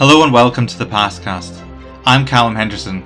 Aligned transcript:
Hello 0.00 0.24
and 0.24 0.32
welcome 0.32 0.66
to 0.66 0.78
the 0.78 0.86
Pastcast. 0.86 1.62
I'm 2.06 2.24
Calum 2.24 2.54
Henderson. 2.54 3.04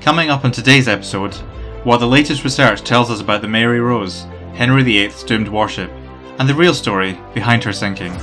Coming 0.00 0.30
up 0.30 0.44
on 0.44 0.52
today's 0.52 0.86
episode, 0.86 1.34
what 1.82 1.96
the 1.96 2.06
latest 2.06 2.44
research 2.44 2.82
tells 2.82 3.10
us 3.10 3.20
about 3.20 3.42
the 3.42 3.48
Mary 3.48 3.80
Rose, 3.80 4.26
Henry 4.54 4.84
VIII's 4.84 5.24
doomed 5.24 5.48
warship, 5.48 5.90
and 6.38 6.48
the 6.48 6.54
real 6.54 6.72
story 6.72 7.18
behind 7.34 7.64
her 7.64 7.72
sinking. 7.72 8.16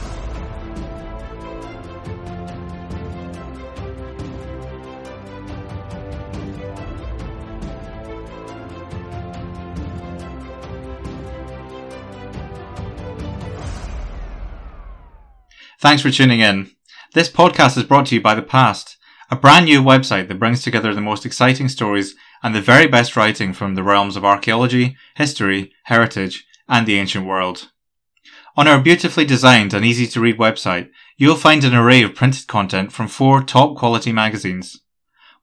Thanks 15.81 16.01
for 16.01 16.09
tuning 16.09 16.39
in. 16.39 16.76
This 17.13 17.29
podcast 17.29 17.77
is 17.77 17.85
brought 17.85 18.07
to 18.07 18.15
you 18.15 18.21
by 18.21 18.35
The 18.35 18.41
Past, 18.41 18.97
a 19.31 19.35
brand 19.37 19.65
new 19.65 19.81
website 19.81 20.27
that 20.27 20.39
brings 20.39 20.61
together 20.61 20.93
the 20.93 20.99
most 20.99 21.25
exciting 21.25 21.69
stories 21.69 22.15
and 22.43 22.53
the 22.53 22.61
very 22.61 22.85
best 22.85 23.15
writing 23.15 23.53
from 23.53 23.75
the 23.75 23.83
realms 23.83 24.17
of 24.17 24.25
archaeology, 24.25 24.97
history, 25.15 25.71
heritage, 25.85 26.45
and 26.67 26.85
the 26.85 26.99
ancient 26.99 27.25
world. 27.25 27.71
On 28.57 28.67
our 28.67 28.81
beautifully 28.81 29.23
designed 29.23 29.73
and 29.73 29.85
easy 29.85 30.05
to 30.07 30.19
read 30.19 30.37
website, 30.37 30.89
you'll 31.15 31.37
find 31.37 31.63
an 31.63 31.73
array 31.73 32.03
of 32.03 32.13
printed 32.13 32.45
content 32.45 32.91
from 32.91 33.07
four 33.07 33.41
top 33.41 33.77
quality 33.77 34.11
magazines. 34.11 34.81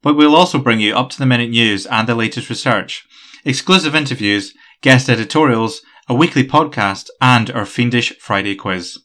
But 0.03 0.15
we'll 0.15 0.35
also 0.35 0.59
bring 0.59 0.79
you 0.79 0.95
up 0.95 1.09
to 1.09 1.17
the 1.17 1.25
minute 1.25 1.49
news 1.49 1.87
and 1.87 2.07
the 2.07 2.13
latest 2.13 2.47
research, 2.47 3.07
exclusive 3.43 3.95
interviews, 3.95 4.53
guest 4.81 5.09
editorials, 5.09 5.81
a 6.07 6.13
weekly 6.13 6.47
podcast, 6.47 7.09
and 7.19 7.49
our 7.49 7.65
fiendish 7.65 8.15
Friday 8.19 8.53
quiz 8.53 8.99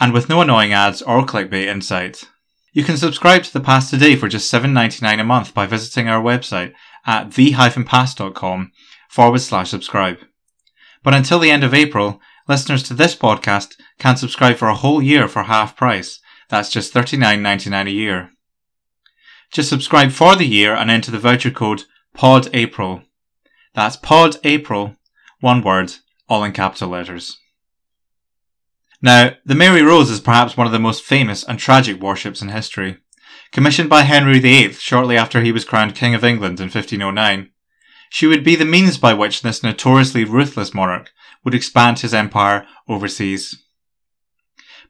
and 0.00 0.12
with 0.12 0.28
no 0.28 0.40
annoying 0.40 0.72
ads 0.72 1.02
or 1.02 1.24
clickbait 1.24 1.70
in 1.70 1.80
sight. 1.80 2.24
You 2.72 2.82
can 2.82 2.96
subscribe 2.96 3.44
to 3.44 3.52
The 3.52 3.60
Past 3.60 3.90
today 3.90 4.16
for 4.16 4.28
just 4.28 4.52
$7.99 4.52 5.20
a 5.20 5.24
month 5.24 5.54
by 5.54 5.66
visiting 5.66 6.08
our 6.08 6.22
website 6.22 6.72
at 7.06 7.32
the-past.com 7.32 8.72
forward 9.08 9.38
slash 9.38 9.70
subscribe. 9.70 10.18
But 11.04 11.14
until 11.14 11.38
the 11.38 11.50
end 11.50 11.62
of 11.62 11.72
April, 11.72 12.20
listeners 12.48 12.82
to 12.84 12.94
this 12.94 13.14
podcast 13.14 13.74
can 13.98 14.16
subscribe 14.16 14.56
for 14.56 14.68
a 14.68 14.74
whole 14.74 15.00
year 15.00 15.28
for 15.28 15.44
half 15.44 15.76
price. 15.76 16.18
That's 16.48 16.70
just 16.70 16.92
$39.99 16.92 17.86
a 17.86 17.90
year. 17.90 18.30
Just 19.52 19.68
subscribe 19.68 20.10
for 20.10 20.34
the 20.34 20.46
year 20.46 20.74
and 20.74 20.90
enter 20.90 21.12
the 21.12 21.18
voucher 21.18 21.52
code 21.52 21.84
PODAPRIL. 22.16 23.04
That's 23.74 23.96
PODAPRIL, 23.96 24.96
one 25.40 25.62
word, 25.62 25.94
all 26.28 26.42
in 26.42 26.52
capital 26.52 26.88
letters. 26.88 27.38
Now, 29.04 29.34
the 29.44 29.54
Mary 29.54 29.82
Rose 29.82 30.08
is 30.08 30.18
perhaps 30.18 30.56
one 30.56 30.66
of 30.66 30.72
the 30.72 30.78
most 30.78 31.02
famous 31.02 31.44
and 31.44 31.58
tragic 31.58 32.02
warships 32.02 32.40
in 32.40 32.48
history. 32.48 32.96
Commissioned 33.52 33.90
by 33.90 34.00
Henry 34.00 34.38
VIII 34.38 34.72
shortly 34.72 35.14
after 35.14 35.42
he 35.42 35.52
was 35.52 35.66
crowned 35.66 35.94
King 35.94 36.14
of 36.14 36.24
England 36.24 36.58
in 36.58 36.70
1509, 36.70 37.50
she 38.08 38.26
would 38.26 38.42
be 38.42 38.56
the 38.56 38.64
means 38.64 38.96
by 38.96 39.12
which 39.12 39.42
this 39.42 39.62
notoriously 39.62 40.24
ruthless 40.24 40.72
monarch 40.72 41.12
would 41.44 41.54
expand 41.54 42.00
his 42.00 42.14
empire 42.14 42.66
overseas. 42.88 43.62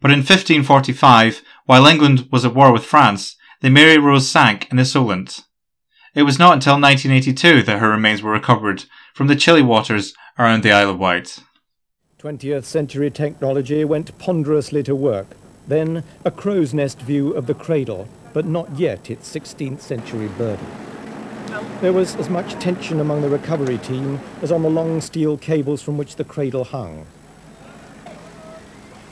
But 0.01 0.13
in 0.13 0.19
1545, 0.19 1.43
while 1.67 1.85
England 1.85 2.29
was 2.31 2.45
at 2.45 2.55
war 2.55 2.73
with 2.73 2.85
France, 2.85 3.35
the 3.63 3.69
Mary 3.69 3.99
Rose 3.99 4.29
sank 4.29 4.71
in 4.71 4.77
the 4.77 4.85
Solent. 4.85 5.43
It 6.15 6.23
was 6.23 6.39
not 6.39 6.53
until 6.53 6.75
1982 6.75 7.65
that 7.65 7.81
her 7.81 7.91
remains 7.91 8.23
were 8.23 8.31
recovered 8.31 8.85
from 9.13 9.27
the 9.27 9.35
chilly 9.35 9.63
waters 9.63 10.15
around 10.39 10.63
the 10.63 10.71
Isle 10.71 10.91
of 10.91 11.01
Wight. 11.01 11.41
20th 12.25 12.65
century 12.65 13.11
technology 13.11 13.85
went 13.85 14.17
ponderously 14.17 14.83
to 14.83 14.97
work. 14.97 15.27
Then 15.69 16.03
a 16.25 16.31
crow's 16.31 16.73
nest 16.73 16.99
view 17.03 17.33
of 17.33 17.47
the 17.47 17.53
cradle, 17.53 18.09
but 18.33 18.47
not 18.47 18.79
yet 18.79 19.11
its 19.11 19.31
16th 19.31 19.83
century 19.83 20.29
burden. 20.29 20.67
There 21.83 21.93
was 21.93 22.17
as 22.17 22.31
much 22.31 22.55
tension 22.55 22.99
among 22.99 23.21
the 23.21 23.29
recovery 23.29 23.77
team 23.77 24.21
as 24.41 24.51
on 24.51 24.63
the 24.63 24.71
long 24.71 25.03
steel 25.03 25.37
cables 25.37 25.83
from 25.83 25.99
which 25.99 26.17
the 26.17 26.25
cradle 26.25 26.65
hung. 26.65 27.05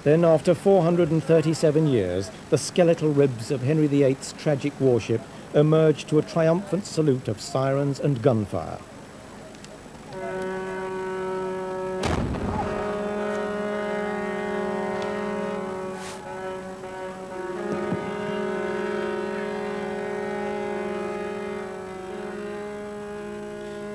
Then, 0.05 0.25
after 0.25 0.55
437 0.55 1.89
years, 1.89 2.31
the 2.49 2.57
skeletal 2.57 3.13
ribs 3.13 3.51
of 3.51 3.61
Henry 3.61 3.89
VIII's 3.89 4.33
tragic 4.39 4.73
warship 4.81 5.21
emerged 5.53 6.09
to 6.09 6.19
a 6.19 6.23
triumphant 6.23 6.87
salute 6.87 7.29
of 7.29 7.43
sirens 7.43 8.01
and 8.01 8.23
gunfire. 8.23 8.79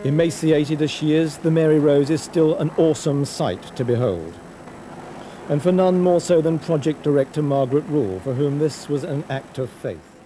Emaciated 0.08 0.82
as 0.82 0.90
she 0.90 1.14
is, 1.14 1.40
the 1.40 1.52
Mary 1.52 1.80
Rose 1.80 2.10
is 2.10 2.22
still 2.22 2.58
an 2.60 2.72
awesome 2.78 3.26
sight 3.26 3.76
to 3.76 3.84
behold. 3.84 4.34
And 5.50 5.62
for 5.62 5.74
none 5.74 6.00
more 6.00 6.22
so 6.22 6.40
than 6.40 6.60
project 6.60 7.04
director 7.04 7.42
Margaret 7.42 7.84
Rule, 7.90 8.22
for 8.22 8.34
whom 8.34 8.58
this 8.58 8.88
was 8.88 9.04
an 9.04 9.26
act 9.30 9.58
of 9.58 9.70
faith. 9.70 10.22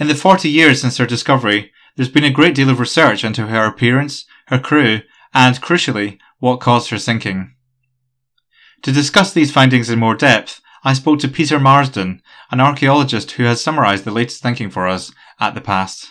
In 0.00 0.08
the 0.08 0.16
40 0.16 0.48
years 0.48 0.80
since 0.80 0.96
her 0.96 1.06
discovery, 1.06 1.70
there's 1.94 2.08
been 2.08 2.24
a 2.24 2.30
great 2.30 2.56
deal 2.56 2.70
of 2.70 2.80
research 2.80 3.22
into 3.22 3.46
her 3.46 3.66
appearance, 3.66 4.24
her 4.48 4.58
crew, 4.58 5.02
and, 5.32 5.60
crucially, 5.60 6.18
what 6.40 6.58
caused 6.58 6.90
her 6.90 6.98
sinking. 6.98 7.54
To 8.82 8.90
discuss 8.90 9.32
these 9.32 9.52
findings 9.52 9.88
in 9.88 10.00
more 10.00 10.16
depth, 10.16 10.60
I 10.82 10.94
spoke 10.94 11.20
to 11.20 11.28
Peter 11.28 11.60
Marsden, 11.60 12.20
an 12.50 12.60
archaeologist 12.60 13.30
who 13.32 13.44
has 13.44 13.62
summarised 13.62 14.02
the 14.02 14.10
latest 14.10 14.42
thinking 14.42 14.70
for 14.70 14.88
us 14.88 15.12
at 15.38 15.54
the 15.54 15.60
past. 15.60 16.08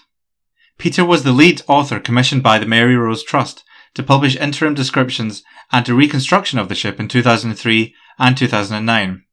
Peter 0.80 1.04
was 1.04 1.24
the 1.24 1.34
lead 1.34 1.62
author 1.68 2.00
commissioned 2.00 2.42
by 2.42 2.58
the 2.58 2.66
Mary 2.66 2.96
Rose 2.96 3.22
Trust 3.22 3.66
to 3.94 4.02
publish 4.02 4.38
interim 4.38 4.74
descriptions 4.74 5.44
and 5.74 5.88
a 5.88 5.94
reconstruction 5.94 6.58
of 6.58 6.70
the 6.70 6.76
ship 6.76 7.02
in 7.02 7.10
2003 7.10 7.94
and 8.18 8.38
2009, 8.38 9.24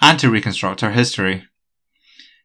and 0.00 0.18
to 0.18 0.30
reconstruct 0.30 0.80
her 0.80 0.92
history. 0.92 1.44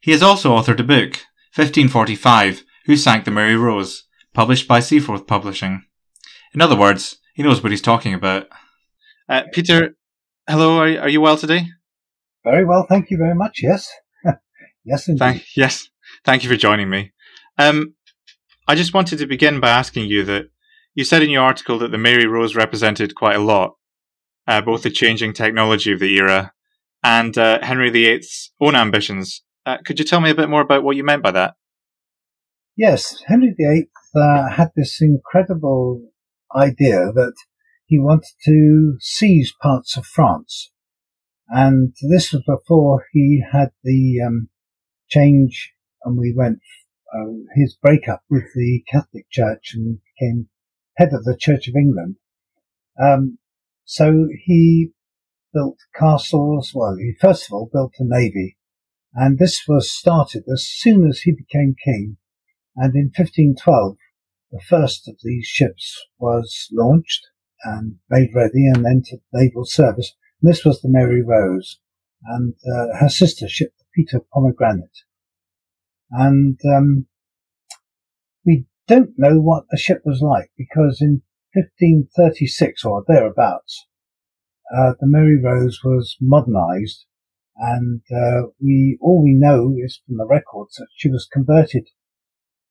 He 0.01 0.11
has 0.11 0.21
also 0.21 0.51
authored 0.51 0.79
a 0.79 0.83
book, 0.83 1.25
1545, 1.55 2.63
Who 2.85 2.97
Sank 2.97 3.23
the 3.23 3.31
Mary 3.31 3.55
Rose, 3.55 4.03
published 4.33 4.67
by 4.67 4.81
Seaforth 4.81 5.25
Publishing. 5.25 5.85
In 6.53 6.61
other 6.61 6.75
words, 6.75 7.17
he 7.33 7.43
knows 7.43 7.63
what 7.63 7.71
he's 7.71 7.81
talking 7.81 8.13
about. 8.13 8.49
Uh, 9.29 9.43
Peter, 9.53 9.95
hello, 10.49 10.79
are, 10.79 10.99
are 11.03 11.09
you 11.09 11.21
well 11.21 11.37
today? 11.37 11.67
Very 12.43 12.65
well, 12.65 12.85
thank 12.89 13.09
you 13.09 13.17
very 13.17 13.35
much, 13.35 13.61
yes. 13.63 13.89
yes, 14.83 15.07
indeed. 15.07 15.19
Thank, 15.19 15.45
yes, 15.55 15.89
thank 16.25 16.43
you 16.43 16.49
for 16.49 16.57
joining 16.57 16.89
me. 16.89 17.13
Um, 17.57 17.95
I 18.69 18.75
just 18.75 18.93
wanted 18.93 19.17
to 19.17 19.25
begin 19.25 19.59
by 19.59 19.71
asking 19.71 20.09
you 20.09 20.23
that 20.25 20.51
you 20.93 21.03
said 21.03 21.23
in 21.23 21.31
your 21.31 21.41
article 21.41 21.79
that 21.79 21.89
the 21.89 21.97
Mary 21.97 22.27
Rose 22.27 22.55
represented 22.55 23.15
quite 23.15 23.35
a 23.35 23.41
lot, 23.41 23.73
uh, 24.45 24.61
both 24.61 24.83
the 24.83 24.91
changing 24.91 25.33
technology 25.33 25.91
of 25.91 25.99
the 25.99 26.15
era 26.17 26.53
and 27.03 27.35
uh, 27.35 27.65
Henry 27.65 27.89
VIII's 27.89 28.51
own 28.61 28.75
ambitions. 28.75 29.41
Uh, 29.65 29.77
could 29.83 29.97
you 29.97 30.05
tell 30.05 30.21
me 30.21 30.29
a 30.29 30.35
bit 30.35 30.51
more 30.51 30.61
about 30.61 30.83
what 30.83 30.95
you 30.95 31.03
meant 31.03 31.23
by 31.23 31.31
that? 31.31 31.55
Yes, 32.77 33.23
Henry 33.25 33.55
VIII 33.57 33.89
uh, 34.15 34.51
had 34.51 34.69
this 34.75 35.01
incredible 35.01 36.11
idea 36.55 37.11
that 37.11 37.33
he 37.87 37.97
wanted 37.97 38.35
to 38.45 38.97
seize 38.99 39.51
parts 39.59 39.97
of 39.97 40.05
France. 40.05 40.71
And 41.47 41.95
this 42.07 42.31
was 42.31 42.43
before 42.45 43.07
he 43.13 43.43
had 43.51 43.69
the 43.83 44.19
um, 44.27 44.49
change 45.09 45.73
and 46.03 46.19
we 46.19 46.33
went 46.37 46.59
uh, 47.13 47.31
his 47.55 47.75
breakup 47.75 48.23
with 48.29 48.45
the 48.55 48.83
Catholic 48.87 49.29
Church 49.29 49.73
and 49.73 49.99
became 50.15 50.49
head 50.97 51.13
of 51.13 51.23
the 51.23 51.37
Church 51.37 51.67
of 51.67 51.75
England. 51.75 52.17
Um, 53.01 53.37
so 53.85 54.27
he 54.45 54.91
built 55.53 55.77
castles. 55.97 56.71
Well, 56.75 56.95
he 56.97 57.13
first 57.19 57.47
of 57.47 57.53
all 57.53 57.69
built 57.71 57.93
a 57.99 58.03
navy, 58.03 58.57
and 59.13 59.39
this 59.39 59.63
was 59.67 59.91
started 59.91 60.43
as 60.51 60.65
soon 60.65 61.07
as 61.07 61.21
he 61.21 61.31
became 61.31 61.75
king. 61.83 62.17
And 62.75 62.95
in 62.95 63.11
1512, 63.15 63.97
the 64.51 64.61
first 64.61 65.07
of 65.07 65.17
these 65.23 65.45
ships 65.45 66.05
was 66.17 66.67
launched 66.71 67.27
and 67.63 67.97
made 68.09 68.29
ready 68.33 68.67
and 68.67 68.85
entered 68.85 69.21
naval 69.33 69.65
service. 69.65 70.15
And 70.41 70.51
this 70.51 70.63
was 70.63 70.81
the 70.81 70.89
Mary 70.89 71.21
Rose, 71.21 71.79
and 72.23 72.53
uh, 72.65 72.97
her 72.99 73.09
sister 73.09 73.47
ship, 73.47 73.73
the 73.77 73.85
Peter 73.93 74.21
Pomegranate. 74.33 75.03
And 76.11 76.59
um, 76.65 77.07
we 78.45 78.65
don't 78.87 79.11
know 79.17 79.39
what 79.39 79.65
the 79.69 79.77
ship 79.77 80.01
was 80.05 80.21
like 80.21 80.51
because 80.57 80.99
in 81.01 81.21
1536 81.53 82.85
or 82.85 83.03
thereabouts, 83.07 83.85
uh, 84.75 84.93
the 84.99 85.07
Mary 85.07 85.39
Rose 85.41 85.79
was 85.83 86.15
modernized, 86.21 87.05
and 87.57 88.01
uh, 88.11 88.49
we 88.61 88.97
all 89.01 89.23
we 89.23 89.33
know 89.33 89.73
is 89.83 89.99
from 90.05 90.17
the 90.17 90.27
records 90.27 90.75
that 90.75 90.87
she 90.95 91.09
was 91.09 91.27
converted 91.31 91.87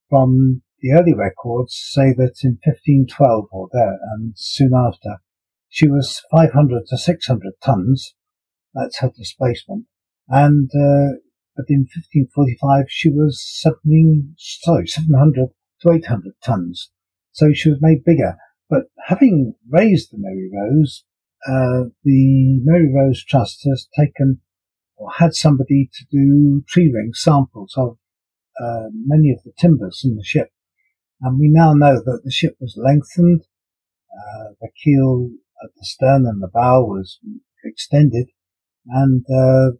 from 0.09 0.63
the 0.81 0.93
early 0.93 1.15
records 1.15 1.75
say 1.77 2.15
that 2.17 2.37
in 2.43 2.59
1512 2.65 3.49
or 3.51 3.69
there, 3.73 3.99
and 4.13 4.33
soon 4.37 4.73
after, 4.75 5.19
she 5.69 5.89
was 5.89 6.23
500 6.31 6.87
to 6.87 6.97
600 6.97 7.53
tons. 7.63 8.15
That's 8.75 9.01
her 9.01 9.11
displacement. 9.15 9.87
And 10.29 10.71
uh, 10.75 11.19
but 11.59 11.67
in 11.69 11.81
1545 11.81 12.85
she 12.89 13.11
was 13.11 13.45
17, 13.61 14.37
sorry, 14.39 14.87
700 14.87 15.49
to 15.83 15.93
800 15.93 16.33
tons. 16.43 16.93
So 17.33 17.53
she 17.53 17.69
was 17.69 17.81
made 17.83 18.05
bigger. 18.05 18.37
But 18.71 18.85
having 19.07 19.55
raised 19.69 20.13
the 20.13 20.19
Mary 20.19 20.49
Rose, 20.55 21.05
uh, 21.49 21.91
the 22.05 22.61
Mary 22.63 22.89
Rose 22.95 23.25
Trust 23.25 23.67
has 23.69 23.89
taken 23.99 24.41
or 24.97 25.11
had 25.19 25.35
somebody 25.35 25.91
to 25.95 26.05
do 26.11 26.63
tree 26.69 26.93
ring 26.95 27.11
samples 27.13 27.75
of 27.77 27.99
uh, 28.61 28.87
many 28.93 29.31
of 29.33 29.43
the 29.45 29.53
timbers 29.59 30.03
in 30.05 30.17
the 30.17 30.25
ship. 30.25 30.51
And 31.21 31.41
we 31.41 31.49
now 31.49 31.73
know 31.73 31.97
that 31.97 32.21
the 32.25 32.31
ship 32.31 32.57
was 32.61 32.79
lengthened, 32.81 33.43
uh, 34.13 34.51
the 34.61 34.69
keel 34.85 35.31
at 35.65 35.71
the 35.77 35.85
stern 35.85 36.25
and 36.25 36.41
the 36.41 36.51
bow 36.53 36.85
was 36.85 37.19
extended, 37.65 38.29
and 38.87 39.25
uh, 39.29 39.73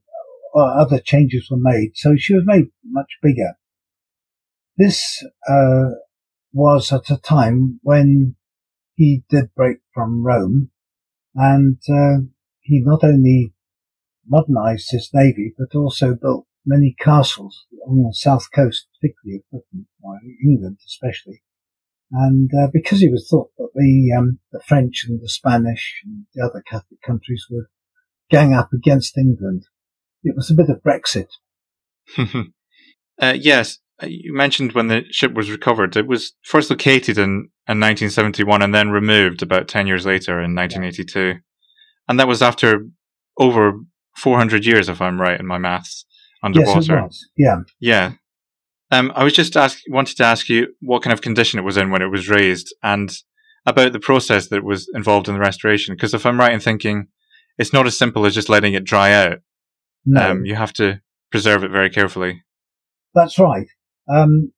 other 0.61 1.01
changes 1.01 1.49
were 1.51 1.59
made. 1.59 1.93
So 1.95 2.17
she 2.17 2.35
was 2.35 2.45
made 2.47 2.67
much 2.85 3.19
bigger. 3.23 3.55
This 4.77 5.25
uh, 5.49 5.91
was 6.53 6.93
at 6.93 7.11
a 7.11 7.19
time 7.19 7.81
when 7.83 8.37
he 8.95 9.25
did 9.29 9.55
break 9.55 9.79
from 9.93 10.25
Rome, 10.25 10.71
and 11.35 11.79
uh, 11.89 12.25
he 12.61 12.83
not 12.85 13.05
only 13.05 13.55
modernized 14.27 14.91
his 14.91 15.11
navy, 15.13 15.55
but 15.59 15.77
also 15.77 16.15
built 16.15 16.47
many 16.67 16.95
castles 17.01 17.67
on 17.87 18.03
the 18.03 18.13
south 18.13 18.49
coast, 18.55 18.87
particularly 19.01 19.39
of 19.39 19.51
Britain, 19.51 19.87
or 20.03 20.19
England 20.45 20.79
especially. 20.87 21.43
And 22.11 22.51
uh, 22.55 22.69
because 22.73 23.01
he 23.01 23.09
was 23.09 23.29
thought 23.29 23.51
that 23.59 23.71
the 23.75 24.15
um, 24.17 24.39
the 24.53 24.61
French 24.67 25.05
and 25.09 25.21
the 25.21 25.29
Spanish 25.29 26.01
and 26.05 26.25
the 26.35 26.45
other 26.45 26.63
Catholic 26.67 27.03
countries 27.03 27.47
would 27.51 27.67
gang 28.31 28.55
up 28.55 28.73
against 28.73 29.19
England, 29.19 29.65
it 30.29 30.37
was 30.37 30.51
a 30.51 30.55
bit 30.55 30.69
of 30.69 30.83
Brexit. 30.83 31.29
uh, 33.21 33.35
yes, 33.39 33.79
uh, 34.03 34.07
you 34.07 34.35
mentioned 34.35 34.73
when 34.73 34.89
the 34.89 35.05
ship 35.11 35.35
was 35.35 35.51
recovered. 35.51 35.97
It 35.97 36.07
was 36.07 36.33
first 36.43 36.71
located 36.71 37.19
in, 37.19 37.51
in 37.69 37.81
1971 37.81 38.63
and 38.63 38.75
then 38.75 38.91
removed 38.91 39.43
about 39.43 39.69
10 39.69 39.87
years 39.87 40.07
later 40.07 40.41
in 40.41 40.55
1982. 40.55 41.21
Yeah. 41.21 41.35
And 42.09 42.19
that 42.19 42.29
was 42.29 42.43
after 42.43 42.87
over 43.39 43.81
400 44.17 44.65
years, 44.65 44.89
if 44.89 45.01
I'm 45.01 45.21
right 45.21 45.39
in 45.39 45.47
my 45.47 45.59
maths, 45.59 46.05
underwater. 46.43 47.03
Yes. 47.03 47.25
Yeah. 47.37 47.57
Yeah. 47.81 48.13
Um, 48.91 49.13
I 49.15 49.25
was 49.25 49.35
just 49.35 49.57
ask, 49.57 49.81
wanted 49.89 50.17
to 50.17 50.25
ask 50.25 50.49
you 50.49 50.69
what 50.81 51.03
kind 51.03 51.13
of 51.13 51.21
condition 51.21 51.59
it 51.59 51.65
was 51.65 51.77
in 51.77 51.91
when 51.91 52.03
it 52.03 52.11
was 52.11 52.29
raised 52.29 52.75
and 52.83 53.13
about 53.67 53.93
the 53.93 54.01
process 54.01 54.49
that 54.49 54.65
was 54.65 54.89
involved 54.95 55.29
in 55.29 55.35
the 55.35 55.41
restoration. 55.41 55.95
Because 55.95 56.15
if 56.15 56.25
I'm 56.25 56.41
right 56.41 56.53
in 56.53 56.61
thinking, 56.61 57.09
it's 57.59 57.73
not 57.73 57.87
as 57.87 57.99
simple 57.99 58.25
as 58.25 58.35
just 58.35 58.49
letting 58.49 58.73
it 58.73 58.85
dry 58.85 59.13
out. 59.13 59.41
No. 60.05 60.31
Um, 60.31 60.45
you 60.45 60.55
have 60.55 60.73
to 60.75 61.01
preserve 61.31 61.65
it 61.65 61.71
very 61.71 61.91
carefully. 61.91 62.43
That's 63.15 63.39
right. 63.39 63.67
Um, 64.09 64.53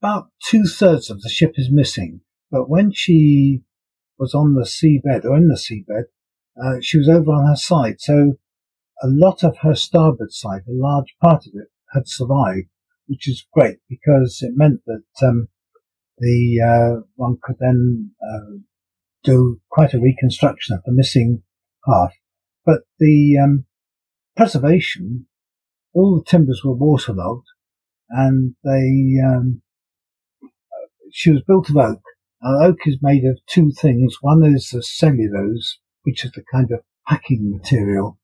about 0.00 0.28
two 0.44 0.64
thirds 0.64 1.10
of 1.10 1.20
the 1.22 1.28
ship 1.28 1.52
is 1.56 1.70
missing, 1.70 2.20
but 2.50 2.68
when 2.68 2.92
she 2.92 3.62
was 4.18 4.34
on 4.34 4.54
the 4.54 4.64
seabed 4.64 5.24
or 5.24 5.36
in 5.36 5.48
the 5.48 5.54
seabed, 5.54 6.04
uh, 6.62 6.78
she 6.80 6.98
was 6.98 7.08
over 7.08 7.30
on 7.30 7.46
her 7.46 7.56
side. 7.56 8.00
So 8.00 8.34
a 9.02 9.08
lot 9.08 9.42
of 9.42 9.58
her 9.58 9.74
starboard 9.74 10.32
side, 10.32 10.62
a 10.68 10.72
large 10.72 11.14
part 11.22 11.46
of 11.46 11.52
it, 11.54 11.68
had 11.92 12.06
survived, 12.06 12.68
which 13.06 13.28
is 13.28 13.46
great 13.52 13.78
because 13.88 14.38
it 14.42 14.52
meant 14.56 14.80
that 14.86 15.26
um, 15.26 15.48
the 16.18 16.60
uh, 16.60 17.00
one 17.16 17.36
could 17.42 17.56
then 17.58 18.12
uh, 18.22 18.58
do 19.24 19.60
quite 19.70 19.94
a 19.94 20.00
reconstruction 20.00 20.76
of 20.76 20.82
the 20.84 20.92
missing 20.92 21.42
half. 21.86 22.12
But 22.64 22.82
the 22.98 23.38
um, 23.42 23.66
preservation, 24.36 25.26
all 25.94 26.16
the 26.16 26.30
timbers 26.30 26.62
were 26.64 26.74
waterlogged, 26.74 27.46
and 28.08 28.54
they 28.64 29.20
um, 29.24 29.62
she 31.12 31.30
was 31.30 31.42
built 31.46 31.68
of 31.70 31.76
oak. 31.76 32.02
Now, 32.42 32.66
oak 32.66 32.78
is 32.86 32.98
made 33.02 33.24
of 33.24 33.38
two 33.46 33.70
things. 33.70 34.16
One 34.20 34.42
is 34.44 34.70
the 34.70 34.82
cellulose, 34.82 35.78
which 36.02 36.24
is 36.24 36.32
the 36.32 36.44
kind 36.52 36.70
of 36.72 36.80
packing 37.06 37.50
material 37.50 38.18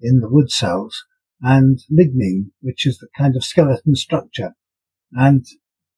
in 0.00 0.20
the 0.20 0.28
wood 0.28 0.50
cells, 0.50 1.04
and 1.40 1.80
lignin, 1.90 2.50
which 2.60 2.86
is 2.86 2.98
the 2.98 3.08
kind 3.16 3.36
of 3.36 3.44
skeleton 3.44 3.94
structure. 3.94 4.54
And 5.12 5.44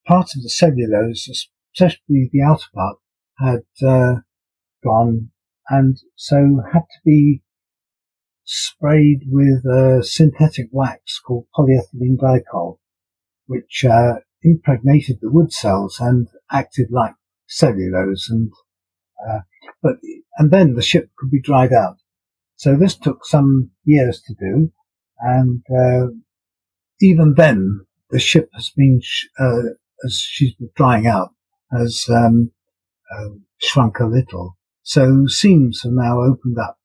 part 0.07 0.31
of 0.37 0.43
the 0.43 0.51
cellulose, 0.51 1.29
especially 1.75 2.31
the 2.33 2.43
outer 2.43 2.69
part, 2.75 2.97
had 3.39 3.87
uh, 3.87 4.21
gone, 4.85 5.31
and 5.69 5.99
so 6.15 6.63
had 6.73 6.81
to 6.81 7.01
be 7.05 7.43
sprayed 8.46 9.22
with 9.26 9.64
a 9.66 10.02
synthetic 10.02 10.69
wax 10.72 11.19
called 11.19 11.46
polyethylene 11.54 12.16
glycol 12.16 12.78
which 13.46 13.84
uh, 13.84 14.14
impregnated 14.43 15.19
the 15.20 15.31
wood 15.31 15.52
cells 15.52 15.98
and 16.00 16.28
acted 16.50 16.88
like 16.90 17.14
cellulose 17.46 18.28
and 18.31 18.52
uh, 19.28 19.40
but 19.82 19.96
and 20.38 20.50
then 20.50 20.75
the 20.75 20.82
ship 20.82 21.10
could 21.16 21.31
be 21.31 21.40
dried 21.40 21.72
out. 21.72 21.96
So 22.56 22.76
this 22.76 22.96
took 22.96 23.25
some 23.25 23.70
years 23.84 24.22
to 24.22 24.34
do, 24.34 24.72
and 25.19 25.62
uh, 25.70 26.12
even 27.00 27.34
then 27.34 27.87
the 28.10 28.19
ship 28.19 28.48
has 28.54 28.70
been 28.76 29.00
sh- 29.02 29.26
uh, 29.38 29.75
as 30.04 30.19
she's 30.19 30.54
been 30.54 30.70
drying 30.76 31.06
out 31.06 31.31
has 31.72 32.06
um, 32.08 32.52
uh, 33.12 33.28
shrunk 33.58 33.98
a 33.98 34.06
little. 34.06 34.56
So 34.82 35.26
seams 35.26 35.82
have 35.82 35.93
now 35.93 36.20
opened 36.20 36.58
up 36.58 36.78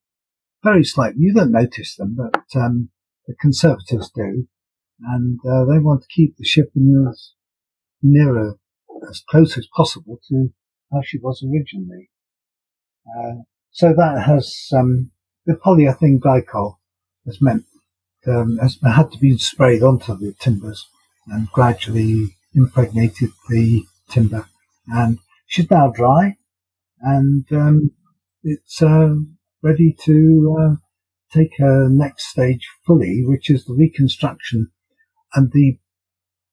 very 0.64 0.84
slight. 0.84 1.14
You 1.18 1.34
don't 1.34 1.52
notice 1.52 1.96
them, 1.96 2.16
but 2.18 2.44
um, 2.60 2.90
the 3.28 3.36
conservators 3.36 4.12
do 4.16 4.48
and 5.04 5.40
uh, 5.46 5.66
they 5.66 5.80
want 5.80 6.02
to 6.02 6.08
keep 6.10 6.38
the 6.38 6.46
ship 6.46 6.72
as 7.10 7.32
nearer, 8.02 8.56
as 9.10 9.24
close 9.30 9.58
as 9.58 9.68
possible 9.76 10.20
to 10.30 10.50
how 10.92 11.02
she 11.04 11.18
was 11.20 11.44
originally. 11.44 12.10
Uh, 13.08 13.42
so 13.72 13.94
that 13.94 14.24
has 14.26 14.70
um, 14.78 15.12
the 15.46 15.54
polyethylene 15.54 16.20
glycol 16.20 16.76
has 17.26 17.42
meant 17.42 17.66
um, 18.28 18.58
has 18.62 18.78
had 18.84 19.12
to 19.12 19.18
be 19.18 19.38
sprayed 19.38 19.82
onto 19.82 20.16
the 20.18 20.34
timbers 20.40 20.88
and 21.28 21.48
gradually 21.52 22.38
impregnated 22.54 23.30
the 23.50 23.84
timber, 24.10 24.46
and 24.88 25.18
she's 25.48 25.70
now 25.72 25.90
dry, 25.90 26.36
and 27.00 27.46
um, 27.52 27.92
it's 28.44 28.82
uh, 28.82 29.14
ready 29.64 29.96
to 30.06 30.58
uh, 30.60 30.76
take 31.34 31.58
her 31.58 31.88
next 31.90 32.28
stage 32.28 32.68
fully, 32.86 33.24
which 33.26 33.50
is 33.50 33.66
the 33.66 33.74
reconstruction 33.74 34.72
and 35.34 35.52
the 35.52 35.78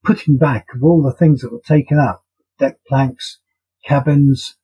putting 0.04 0.36
back 0.36 0.66
of 0.74 0.82
all 0.82 1.02
the 1.02 1.12
things 1.12 1.40
that 1.40 1.52
were 1.52 1.60
taken 1.66 1.98
up, 1.98 2.24
deck 2.58 2.76
planks, 2.86 3.38
cabins, 3.84 4.56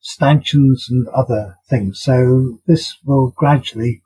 stanchions 0.00 0.88
and 0.90 1.06
other 1.08 1.56
things. 1.70 2.00
So 2.00 2.58
this 2.66 2.96
will 3.04 3.32
gradually, 3.36 4.02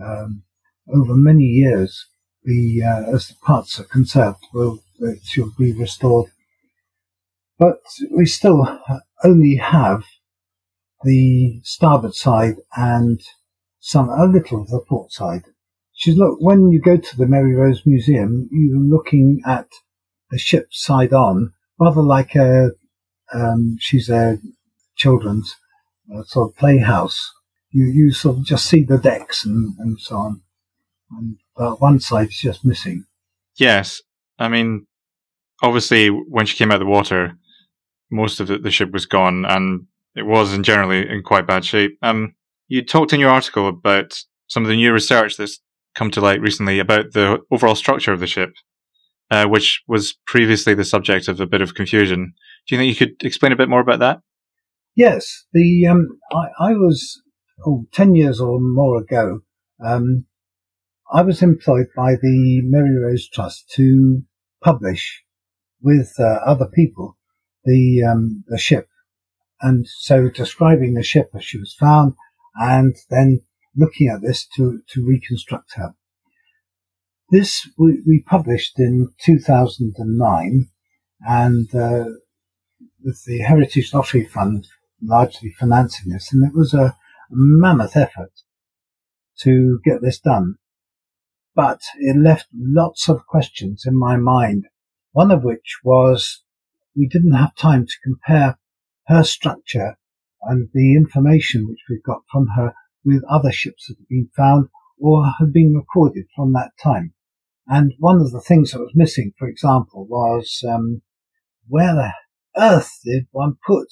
um, 0.00 0.44
over 0.92 1.14
many 1.14 1.44
years, 1.44 2.06
be, 2.44 2.82
uh, 2.82 3.14
as 3.14 3.28
the 3.28 3.34
parts 3.44 3.78
are 3.80 3.84
conserved, 3.84 4.38
will, 4.54 4.78
it 5.00 5.18
will 5.36 5.52
be 5.58 5.72
restored. 5.72 6.30
But 7.58 7.80
we 8.16 8.24
still 8.24 8.80
only 9.22 9.56
have 9.56 10.04
the 11.02 11.60
starboard 11.62 12.14
side 12.14 12.56
and 12.76 13.20
some, 13.80 14.08
a 14.10 14.26
little 14.26 14.62
of 14.62 14.68
the 14.68 14.80
port 14.88 15.12
side 15.12 15.44
she's 16.00 16.16
look 16.16 16.38
when 16.40 16.70
you 16.70 16.80
go 16.80 16.96
to 16.96 17.16
the 17.16 17.26
Mary 17.26 17.54
Rose 17.54 17.82
Museum, 17.84 18.48
you're 18.50 18.78
looking 18.78 19.42
at 19.46 19.68
the 20.30 20.38
ship 20.38 20.68
side 20.70 21.12
on, 21.12 21.52
rather 21.78 22.02
like 22.02 22.34
a 22.34 22.70
um, 23.32 23.76
she's 23.78 24.08
a 24.08 24.38
children's 24.96 25.54
uh, 26.12 26.22
sort 26.24 26.50
of 26.50 26.56
playhouse. 26.56 27.30
You 27.70 27.84
you 27.84 28.12
sort 28.12 28.38
of 28.38 28.44
just 28.44 28.66
see 28.66 28.82
the 28.82 28.98
decks 28.98 29.44
and, 29.44 29.74
and 29.78 30.00
so 30.00 30.16
on, 30.16 30.40
and 31.12 31.36
but 31.56 31.80
one 31.80 32.00
side 32.00 32.28
is 32.28 32.38
just 32.38 32.64
missing. 32.64 33.04
Yes, 33.56 34.00
I 34.38 34.48
mean, 34.48 34.86
obviously 35.62 36.08
when 36.08 36.46
she 36.46 36.56
came 36.56 36.70
out 36.70 36.80
of 36.80 36.80
the 36.80 36.86
water, 36.86 37.34
most 38.10 38.40
of 38.40 38.46
the, 38.46 38.58
the 38.58 38.70
ship 38.70 38.90
was 38.90 39.04
gone, 39.04 39.44
and 39.44 39.86
it 40.16 40.26
was 40.26 40.52
in 40.52 40.62
generally 40.62 41.08
in 41.08 41.22
quite 41.22 41.46
bad 41.46 41.64
shape. 41.64 41.98
Um, 42.02 42.34
you 42.68 42.84
talked 42.84 43.12
in 43.12 43.20
your 43.20 43.30
article 43.30 43.68
about 43.68 44.18
some 44.48 44.62
of 44.62 44.68
the 44.68 44.76
new 44.76 44.92
research 44.92 45.36
that's 45.36 45.60
come 45.94 46.10
to 46.12 46.20
light 46.20 46.40
recently 46.40 46.78
about 46.78 47.12
the 47.12 47.38
overall 47.50 47.74
structure 47.74 48.12
of 48.12 48.20
the 48.20 48.26
ship, 48.26 48.52
uh, 49.30 49.46
which 49.46 49.82
was 49.88 50.16
previously 50.26 50.74
the 50.74 50.84
subject 50.84 51.28
of 51.28 51.40
a 51.40 51.46
bit 51.46 51.62
of 51.62 51.74
confusion. 51.74 52.34
Do 52.66 52.74
you 52.74 52.80
think 52.80 52.88
you 52.90 53.06
could 53.06 53.24
explain 53.24 53.52
a 53.52 53.56
bit 53.56 53.68
more 53.68 53.80
about 53.80 54.00
that? 54.00 54.20
Yes, 54.96 55.46
the 55.52 55.86
um, 55.86 56.18
I, 56.32 56.70
I, 56.70 56.72
was 56.72 57.22
oh, 57.66 57.86
10 57.92 58.14
years 58.14 58.40
or 58.40 58.58
more 58.60 59.00
ago. 59.00 59.40
Um, 59.84 60.26
I 61.12 61.22
was 61.22 61.42
employed 61.42 61.86
by 61.96 62.12
the 62.20 62.60
Mary 62.64 62.96
Rose 62.98 63.28
Trust 63.28 63.70
to 63.76 64.22
publish 64.62 65.24
with 65.80 66.12
uh, 66.18 66.38
other 66.46 66.66
people 66.72 67.16
the 67.64 68.02
um, 68.10 68.44
the 68.48 68.58
ship, 68.58 68.88
and 69.60 69.86
so 69.86 70.28
describing 70.28 70.94
the 70.94 71.02
ship 71.02 71.30
as 71.34 71.44
she 71.44 71.58
was 71.58 71.74
found, 71.74 72.14
and 72.54 72.96
then 73.10 73.40
looking 73.76 74.08
at 74.08 74.22
this 74.22 74.46
to, 74.56 74.82
to 74.88 75.06
reconstruct 75.06 75.74
her. 75.76 75.94
this 77.30 77.68
we, 77.78 78.02
we 78.06 78.22
published 78.26 78.78
in 78.78 79.10
2009, 79.22 80.68
and 81.20 81.74
uh, 81.74 82.04
with 83.02 83.22
the 83.26 83.38
Heritage 83.38 83.92
Lottery 83.94 84.24
Fund 84.24 84.66
largely 85.02 85.50
financing 85.58 86.12
this, 86.12 86.32
and 86.32 86.44
it 86.44 86.54
was 86.54 86.74
a 86.74 86.96
mammoth 87.30 87.96
effort 87.96 88.32
to 89.40 89.80
get 89.84 90.02
this 90.02 90.18
done. 90.18 90.56
But 91.54 91.80
it 91.98 92.16
left 92.16 92.46
lots 92.54 93.08
of 93.08 93.26
questions 93.26 93.84
in 93.86 93.98
my 93.98 94.16
mind, 94.16 94.66
one 95.12 95.30
of 95.30 95.42
which 95.42 95.78
was 95.82 96.42
we 96.96 97.06
didn't 97.06 97.32
have 97.32 97.54
time 97.54 97.86
to 97.86 97.94
compare 98.02 98.58
her 99.10 99.24
structure 99.24 99.96
and 100.42 100.68
the 100.72 100.94
information 100.94 101.68
which 101.68 101.80
we've 101.88 102.02
got 102.02 102.22
from 102.30 102.46
her 102.56 102.72
with 103.04 103.22
other 103.28 103.50
ships 103.50 103.86
that 103.86 103.98
have 103.98 104.08
been 104.08 104.30
found 104.36 104.68
or 104.98 105.24
have 105.38 105.52
been 105.52 105.74
recorded 105.74 106.26
from 106.34 106.52
that 106.52 106.70
time. 106.82 107.12
And 107.66 107.92
one 107.98 108.20
of 108.20 108.30
the 108.30 108.40
things 108.40 108.70
that 108.70 108.80
was 108.80 108.92
missing, 108.94 109.32
for 109.38 109.48
example, 109.48 110.06
was 110.06 110.62
um, 110.68 111.02
where 111.68 111.94
the 111.94 112.12
earth 112.56 112.98
did 113.04 113.26
one 113.32 113.56
put 113.66 113.88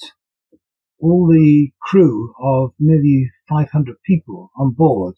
all 0.99 1.27
the 1.27 1.71
crew 1.81 2.33
of 2.41 2.71
nearly 2.79 3.29
500 3.47 3.95
people 4.05 4.51
on 4.57 4.71
board? 4.71 5.15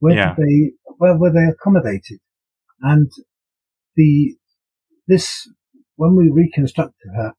Where 0.00 0.14
yeah. 0.14 0.34
did 0.34 0.44
they, 0.44 0.72
where 0.98 1.16
were 1.16 1.32
they 1.32 1.50
accommodated? 1.50 2.20
And 2.80 3.10
the, 3.96 4.36
this, 5.06 5.50
when 5.96 6.14
we 6.14 6.30
reconstructed 6.30 7.10
her, 7.16 7.32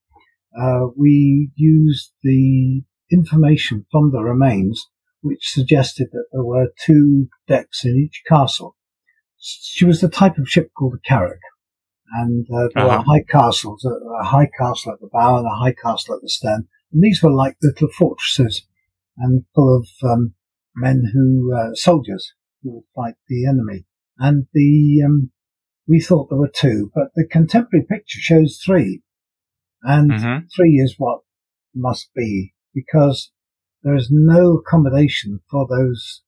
uh, 0.58 0.88
we 0.96 1.51
used 1.56 2.12
the 2.24 2.84
information 3.12 3.86
from 3.91 4.12
the 4.12 4.22
remains, 4.22 4.88
which 5.22 5.51
suggested 5.51 6.10
that 6.12 6.25
there 6.32 6.44
were 6.44 6.68
two 6.86 7.27
decks 7.48 7.84
in 7.86 7.98
each 7.98 8.24
castle. 8.27 8.75
She 9.38 9.86
was 9.86 10.01
the 10.01 10.10
type 10.10 10.38
of 10.38 10.50
ship 10.50 10.72
called 10.77 10.96
a 10.96 11.08
carrack, 11.08 11.39
and 12.13 12.46
uh, 12.53 12.70
there 12.74 12.86
uh-huh. 12.86 12.98
were 12.98 13.03
high 13.03 13.24
castles, 13.29 13.86
a 13.86 14.24
high 14.24 14.50
castle 14.58 14.94
at 14.94 15.00
the 15.00 15.10
bow 15.12 15.38
and 15.38 15.46
a 15.46 15.56
high 15.56 15.74
castle 15.74 16.15
at 16.15 16.22
the 16.22 16.29
stern, 16.29 16.68
and 16.91 17.03
these 17.03 17.22
were 17.22 17.32
like 17.32 17.56
little 17.62 17.89
fortresses 17.98 18.65
and 19.18 19.44
full 19.53 19.77
of 19.77 19.88
um, 20.10 20.34
men 20.75 21.12
who, 21.13 21.53
uh, 21.56 21.74
soldiers 21.74 22.34
who 22.63 22.75
would 22.75 22.84
fight 22.96 23.15
the 23.27 23.46
enemy. 23.46 23.86
And 24.18 24.48
the, 24.53 25.03
um, 25.06 25.32
we 25.88 26.00
thought 26.00 26.29
there 26.29 26.38
were 26.38 26.51
two, 26.53 26.91
but 26.94 27.10
the 27.15 27.27
contemporary 27.27 27.86
picture 27.86 28.20
shows 28.20 28.62
three. 28.63 29.01
And 29.83 30.12
mm-hmm. 30.12 30.45
three 30.55 30.75
is 30.75 30.95
what 30.98 31.21
must 31.74 32.09
be 32.15 32.53
because 32.74 33.31
there 33.83 33.95
is 33.95 34.09
no 34.12 34.57
accommodation 34.57 35.39
for 35.50 35.67
those, 35.69 36.21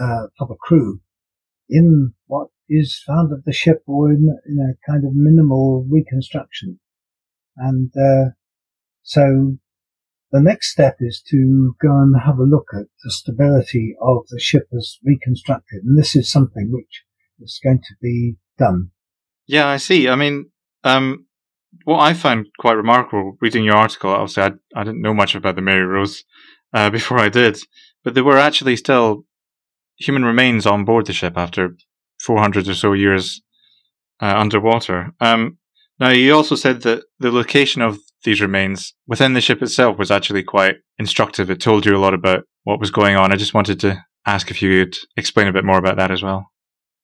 uh, 0.00 0.28
for 0.38 0.46
the 0.46 0.56
crew 0.60 1.00
in 1.68 2.14
what 2.26 2.48
is 2.68 3.02
found 3.06 3.32
of 3.32 3.44
the 3.44 3.52
ship 3.52 3.82
or 3.86 4.10
in, 4.10 4.38
in 4.46 4.58
a 4.58 4.90
kind 4.90 5.04
of 5.04 5.14
minimal 5.14 5.86
reconstruction. 5.90 6.78
And, 7.56 7.90
uh, 7.96 8.30
so 9.02 9.56
the 10.30 10.40
next 10.40 10.70
step 10.70 10.96
is 11.00 11.22
to 11.30 11.74
go 11.80 11.88
and 11.88 12.14
have 12.24 12.38
a 12.38 12.44
look 12.44 12.68
at 12.74 12.86
the 13.02 13.10
stability 13.10 13.96
of 14.00 14.26
the 14.28 14.38
ship 14.38 14.68
as 14.76 14.98
reconstructed. 15.02 15.82
And 15.84 15.98
this 15.98 16.14
is 16.14 16.30
something 16.30 16.70
which 16.70 17.04
is 17.40 17.58
going 17.62 17.78
to 17.78 17.94
be 18.00 18.36
done. 18.58 18.90
Yeah, 19.46 19.66
I 19.66 19.78
see. 19.78 20.08
I 20.08 20.16
mean, 20.16 20.50
um, 20.84 21.26
what 21.88 22.00
I 22.00 22.12
found 22.12 22.48
quite 22.58 22.74
remarkable 22.74 23.38
reading 23.40 23.64
your 23.64 23.76
article, 23.76 24.10
obviously, 24.10 24.42
I, 24.42 24.50
I 24.78 24.84
didn't 24.84 25.00
know 25.00 25.14
much 25.14 25.34
about 25.34 25.56
the 25.56 25.62
Mary 25.62 25.86
Rose 25.86 26.22
uh, 26.74 26.90
before 26.90 27.18
I 27.18 27.30
did, 27.30 27.58
but 28.04 28.12
there 28.12 28.24
were 28.24 28.36
actually 28.36 28.76
still 28.76 29.24
human 29.96 30.22
remains 30.22 30.66
on 30.66 30.84
board 30.84 31.06
the 31.06 31.14
ship 31.14 31.38
after 31.38 31.78
400 32.20 32.68
or 32.68 32.74
so 32.74 32.92
years 32.92 33.40
uh, 34.20 34.34
underwater. 34.36 35.14
Um, 35.18 35.56
now, 35.98 36.10
you 36.10 36.34
also 36.34 36.56
said 36.56 36.82
that 36.82 37.04
the 37.20 37.30
location 37.30 37.80
of 37.80 37.98
these 38.22 38.42
remains 38.42 38.92
within 39.06 39.32
the 39.32 39.40
ship 39.40 39.62
itself 39.62 39.96
was 39.96 40.10
actually 40.10 40.42
quite 40.42 40.74
instructive. 40.98 41.50
It 41.50 41.58
told 41.58 41.86
you 41.86 41.96
a 41.96 42.04
lot 42.04 42.12
about 42.12 42.44
what 42.64 42.80
was 42.80 42.90
going 42.90 43.16
on. 43.16 43.32
I 43.32 43.36
just 43.36 43.54
wanted 43.54 43.80
to 43.80 44.04
ask 44.26 44.50
if 44.50 44.60
you 44.60 44.84
could 44.84 44.98
explain 45.16 45.48
a 45.48 45.54
bit 45.54 45.64
more 45.64 45.78
about 45.78 45.96
that 45.96 46.10
as 46.10 46.22
well. 46.22 46.50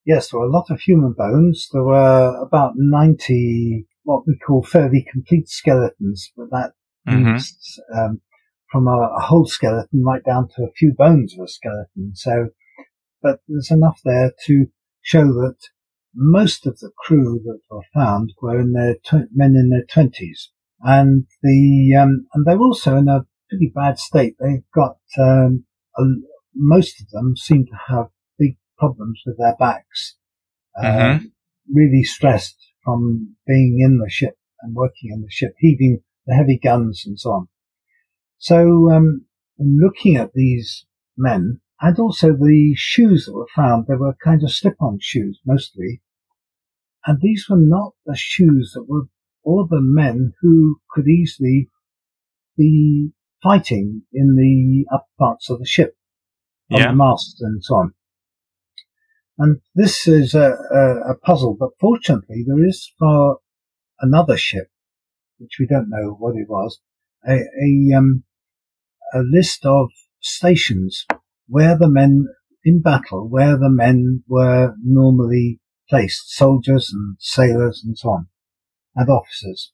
Yes, 0.05 0.31
there 0.31 0.41
were 0.41 0.47
a 0.47 0.53
lot 0.53 0.67
of 0.69 0.81
human 0.81 1.15
bones. 1.17 1.71
There 1.73 1.85
were 1.85 2.37
about 2.43 2.75
90 2.77 3.87
what 4.05 4.27
we 4.27 4.39
call 4.39 4.63
fairly 4.63 5.07
complete 5.11 5.49
skeletons, 5.49 6.31
but 6.37 6.51
that 6.51 6.73
mm-hmm. 7.09 7.33
means 7.33 7.81
um, 7.97 8.21
from 8.71 8.87
a, 8.87 8.93
a, 9.19 9.21
whole 9.21 9.47
skeleton 9.47 10.05
right 10.05 10.23
down 10.25 10.49
to 10.49 10.63
a 10.63 10.73
few 10.77 10.93
bones 10.97 11.35
of 11.35 11.45
a 11.45 11.49
skeleton. 11.49 12.13
So, 12.15 12.49
but 13.23 13.41
there's 13.49 13.71
enough 13.71 14.01
there 14.05 14.33
to 14.47 14.67
show 15.03 15.25
that 15.25 15.57
most 16.15 16.67
of 16.67 16.79
the 16.79 16.91
crew 16.99 17.41
that 17.45 17.61
were 17.71 17.83
found 17.93 18.33
were 18.41 18.61
in 18.61 18.73
their 18.73 18.95
tw- 18.95 19.31
men 19.35 19.57
in 19.57 19.71
their 19.71 19.85
twenties 19.85 20.51
and 20.81 21.27
the 21.43 21.99
um, 22.01 22.27
and 22.35 22.47
they're 22.47 22.59
also 22.59 22.97
in 22.97 23.09
a 23.09 23.27
pretty 23.49 23.73
bad 23.75 23.99
state. 23.99 24.37
They've 24.39 24.71
got 24.75 24.99
um, 25.19 25.65
a, 25.97 26.03
most 26.55 27.01
of 27.01 27.09
them 27.11 27.37
seem 27.37 27.67
to 27.67 27.95
have 27.95 28.07
big 28.39 28.57
problems 28.79 29.23
with 29.25 29.39
their 29.39 29.57
backs, 29.59 30.17
mm-hmm. 30.77 31.27
really 31.73 32.05
stressed 32.05 32.74
from 32.85 33.37
being 33.47 33.81
in 33.81 33.99
the 33.99 34.11
ship 34.11 34.35
and 34.61 34.75
working 34.75 35.11
in 35.13 35.23
the 35.23 35.31
ship, 35.31 35.55
heaving 35.59 36.01
the 36.27 36.35
heavy 36.35 36.59
guns 36.63 37.05
and 37.07 37.19
so 37.19 37.31
on. 37.31 37.49
So, 38.39 38.91
um, 38.91 39.27
in 39.59 39.79
looking 39.81 40.17
at 40.17 40.33
these 40.35 40.87
men 41.17 41.61
and 41.81 41.99
also 41.99 42.33
the 42.33 42.75
shoes 42.77 43.27
that 43.27 43.35
were 43.35 43.49
found, 43.55 43.87
they 43.87 43.95
were 43.95 44.17
kind 44.23 44.43
of 44.43 44.53
slip-on 44.53 44.99
shoes 45.01 45.41
mostly, 45.47 46.03
and 47.07 47.21
these 47.21 47.47
were 47.49 47.59
not 47.59 47.93
the 48.07 48.17
shoes 48.17 48.73
that 48.75 48.89
were 48.89 49.09
all 49.45 49.67
the 49.69 49.81
men 49.81 50.33
who 50.41 50.81
could 50.91 51.07
easily 51.07 51.69
be 52.57 53.11
fighting 53.43 54.03
in 54.13 54.37
the 54.37 54.87
upper 54.95 55.05
parts 55.19 55.51
of 55.51 55.59
the 55.59 55.67
ship, 55.67 55.97
on 56.71 56.81
yeah. 56.81 56.89
the 56.89 56.97
masts 56.97 57.41
and 57.41 57.63
so 57.63 57.75
on. 57.77 57.95
And 59.37 59.61
this 59.75 60.07
is 60.07 60.35
a, 60.35 60.57
a, 60.73 61.13
a, 61.13 61.19
puzzle, 61.19 61.57
but 61.59 61.71
fortunately 61.81 62.45
there 62.47 62.65
is 62.65 62.93
for 62.99 63.39
another 64.01 64.37
ship, 64.37 64.69
which 65.39 65.57
we 65.59 65.67
don't 65.67 65.91
know 65.91 66.17
what 66.19 66.37
it 66.37 66.49
was, 66.49 66.79
a, 67.29 67.35
a, 67.35 67.97
um, 67.97 68.23
a 69.13 69.21
list 69.21 69.67
of 69.67 69.91
stations 70.21 71.05
where 71.49 71.77
the 71.77 71.91
men 71.91 72.27
in 72.65 72.81
battle, 72.81 73.29
where 73.29 73.57
the 73.57 73.71
men 73.71 74.23
were 74.29 74.75
normally 74.83 75.61
placed, 75.89 76.35
soldiers 76.35 76.91
and 76.93 77.17
sailors 77.19 77.83
and 77.85 77.99
so 77.99 78.11
on 78.11 78.29
and 78.95 79.09
officers. 79.09 79.73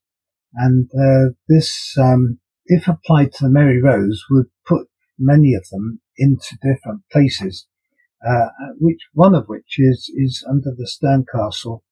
And 0.55 0.91
uh, 0.95 1.33
this, 1.49 1.95
um, 1.99 2.41
if 2.67 2.89
applied 2.89 3.33
to 3.35 3.45
the 3.45 3.51
Mary 3.51 3.81
Rose, 3.81 4.25
would 4.31 4.47
put 4.67 4.89
many 5.19 5.55
of 5.55 5.69
them 5.71 6.01
into 6.17 6.57
different 6.63 7.03
places, 7.13 7.67
uh, 8.27 8.49
which 8.79 9.01
one 9.13 9.35
of 9.35 9.47
which 9.47 9.77
is 9.79 10.11
is 10.17 10.45
under 10.49 10.73
the 10.77 10.87
stern 10.87 11.25
castle. 11.33 11.85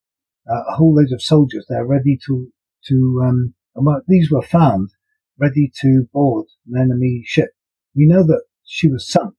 Uh, 0.51 0.63
a 0.69 0.77
whole 0.77 0.95
load 0.95 1.13
of 1.13 1.23
soldiers 1.23 1.67
there 1.69 1.85
ready 1.85 2.19
to 2.27 2.51
to 2.87 3.23
um, 3.25 3.55
well, 3.75 4.03
these 4.09 4.31
were 4.31 4.43
found 4.43 4.91
ready 5.39 5.71
to 5.81 6.09
board 6.13 6.47
an 6.67 6.81
enemy 6.81 7.23
ship. 7.25 7.51
We 7.95 8.07
know 8.07 8.25
that 8.25 8.43
she 8.65 8.89
was 8.89 9.09
sunk 9.09 9.35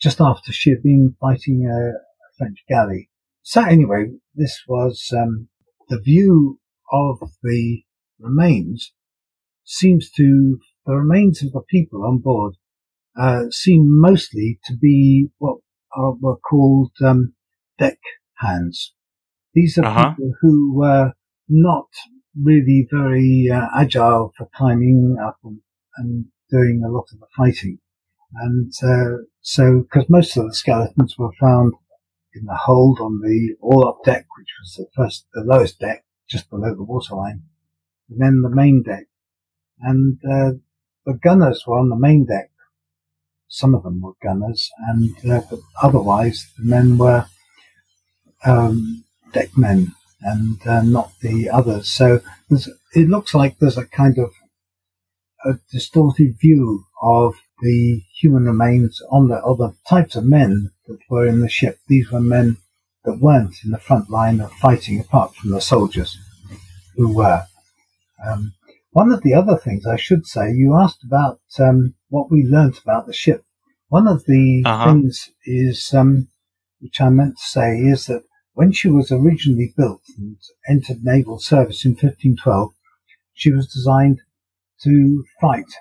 just 0.00 0.20
after 0.20 0.52
she 0.52 0.70
had 0.70 0.82
been 0.82 1.16
fighting 1.20 1.66
a, 1.66 1.90
a 1.90 2.30
French 2.38 2.64
galley. 2.68 3.10
So 3.42 3.62
anyway, 3.62 4.12
this 4.34 4.62
was 4.68 5.10
um, 5.16 5.48
the 5.88 6.00
view 6.00 6.60
of 6.92 7.18
the 7.42 7.82
remains 8.18 8.92
seems 9.64 10.10
to, 10.10 10.58
the 10.84 10.94
remains 10.94 11.42
of 11.42 11.52
the 11.52 11.62
people 11.68 12.04
on 12.04 12.18
board, 12.18 12.54
uh, 13.18 13.44
seem 13.50 14.00
mostly 14.00 14.58
to 14.64 14.76
be 14.76 15.28
what 15.38 15.58
are, 15.96 16.14
were 16.20 16.36
called 16.38 16.92
um, 17.04 17.34
deck 17.78 17.98
hands. 18.38 18.94
These 19.54 19.78
are 19.78 19.84
uh-huh. 19.84 20.10
people 20.10 20.32
who 20.40 20.74
were 20.74 21.12
not 21.48 21.88
really 22.40 22.86
very 22.90 23.48
uh, 23.52 23.66
agile 23.76 24.32
for 24.36 24.48
climbing 24.54 25.16
up 25.22 25.38
and, 25.44 25.60
and, 25.96 26.26
doing 26.50 26.82
a 26.84 26.90
lot 26.90 27.04
of 27.12 27.20
the 27.20 27.26
fighting. 27.36 27.78
And 28.34 28.72
uh, 28.82 29.22
so, 29.40 29.82
because 29.82 30.10
most 30.10 30.36
of 30.36 30.46
the 30.46 30.52
skeletons 30.52 31.14
were 31.16 31.30
found 31.40 31.74
in 32.34 32.44
the 32.44 32.56
hold 32.56 32.98
on 32.98 33.20
the 33.20 33.54
orlop 33.62 34.02
deck, 34.04 34.26
which 34.36 34.48
was 34.60 34.74
the 34.74 34.86
first, 34.96 35.26
the 35.32 35.44
lowest 35.44 35.78
deck, 35.78 36.04
just 36.28 36.50
below 36.50 36.74
the 36.74 36.82
waterline, 36.82 37.42
and 38.08 38.20
then 38.20 38.42
the 38.42 38.50
main 38.50 38.82
deck. 38.82 39.06
And 39.80 40.18
uh, 40.24 40.58
the 41.06 41.18
gunners 41.22 41.62
were 41.66 41.78
on 41.78 41.88
the 41.88 41.96
main 41.96 42.26
deck. 42.26 42.50
Some 43.50 43.74
of 43.74 43.82
them 43.82 44.00
were 44.00 44.14
gunners, 44.22 44.70
and 44.88 45.14
uh, 45.30 45.42
but 45.50 45.58
otherwise 45.82 46.46
the 46.56 46.64
men 46.64 46.96
were 46.96 47.26
um, 48.44 49.04
deck 49.32 49.50
men 49.56 49.92
and 50.22 50.66
uh, 50.66 50.82
not 50.82 51.12
the 51.20 51.50
others. 51.50 51.88
So 51.88 52.20
it 52.94 53.08
looks 53.08 53.34
like 53.34 53.58
there's 53.58 53.76
a 53.76 53.86
kind 53.86 54.18
of 54.18 54.30
a 55.44 55.58
distorted 55.70 56.38
view 56.40 56.84
of 57.02 57.34
the 57.60 58.02
human 58.20 58.44
remains 58.44 59.02
on 59.10 59.28
the 59.28 59.42
other 59.44 59.74
types 59.88 60.16
of 60.16 60.24
men 60.24 60.70
that 60.86 60.98
were 61.08 61.26
in 61.26 61.40
the 61.40 61.48
ship. 61.48 61.78
These 61.88 62.10
were 62.10 62.20
men 62.20 62.58
that 63.04 63.18
weren't 63.18 63.56
in 63.64 63.70
the 63.70 63.78
front 63.78 64.10
line 64.10 64.40
of 64.40 64.52
fighting 64.52 65.00
apart 65.00 65.34
from 65.34 65.50
the 65.50 65.60
soldiers 65.60 66.16
who 66.96 67.14
were. 67.14 67.44
Um, 68.24 68.52
one 68.90 69.12
of 69.12 69.22
the 69.22 69.34
other 69.34 69.56
things 69.56 69.86
I 69.86 69.96
should 69.96 70.26
say, 70.26 70.52
you 70.52 70.76
asked 70.76 71.02
about 71.04 71.40
um, 71.58 71.94
what 72.10 72.30
we 72.30 72.46
learnt 72.46 72.78
about 72.78 73.06
the 73.06 73.12
ship. 73.12 73.44
One 73.88 74.06
of 74.06 74.24
the 74.26 74.62
uh-huh. 74.64 74.84
things 74.84 75.30
is, 75.44 75.92
um, 75.94 76.28
which 76.80 77.00
I 77.00 77.08
meant 77.08 77.38
to 77.38 77.42
say, 77.42 77.76
is 77.78 78.06
that 78.06 78.22
when 78.52 78.72
she 78.72 78.88
was 78.88 79.10
originally 79.10 79.72
built 79.76 80.02
and 80.18 80.36
entered 80.68 81.02
naval 81.02 81.38
service 81.38 81.84
in 81.84 81.92
1512, 81.92 82.70
she 83.32 83.50
was 83.50 83.72
designed 83.72 84.20
to 84.82 85.24
fight 85.40 85.72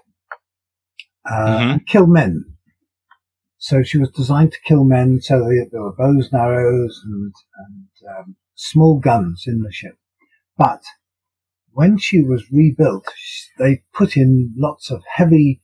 uh, 1.29 1.59
mm-hmm. 1.59 1.77
kill 1.87 2.07
men. 2.07 2.45
So 3.57 3.83
she 3.83 3.97
was 3.97 4.09
designed 4.11 4.53
to 4.53 4.61
kill 4.65 4.85
men, 4.85 5.19
so 5.21 5.39
there 5.71 5.81
were 5.81 5.95
bows 5.95 6.29
and 6.31 6.41
arrows 6.41 7.01
and, 7.05 7.33
and 7.57 7.87
um, 8.17 8.35
small 8.55 8.99
guns 8.99 9.43
in 9.45 9.61
the 9.61 9.71
ship. 9.71 9.97
But 10.57 10.81
when 11.71 11.97
she 11.97 12.21
was 12.23 12.51
rebuilt, 12.51 13.07
they 13.57 13.83
put 13.93 14.15
in 14.15 14.53
lots 14.57 14.89
of 14.89 15.03
heavy 15.13 15.61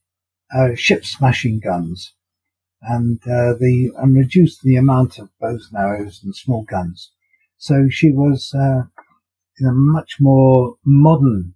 uh, 0.55 0.75
ship 0.75 1.05
smashing 1.05 1.59
guns 1.59 2.13
and 2.81 3.19
uh, 3.23 3.53
the 3.59 3.91
and 3.97 4.15
reduced 4.15 4.61
the 4.61 4.75
amount 4.75 5.17
of 5.19 5.29
bows 5.39 5.69
and 5.71 5.79
arrows 5.79 6.21
and 6.23 6.35
small 6.35 6.63
guns. 6.63 7.11
So 7.57 7.87
she 7.89 8.11
was 8.11 8.53
uh, 8.53 8.83
in 9.59 9.67
a 9.67 9.73
much 9.73 10.17
more 10.19 10.75
modern 10.85 11.55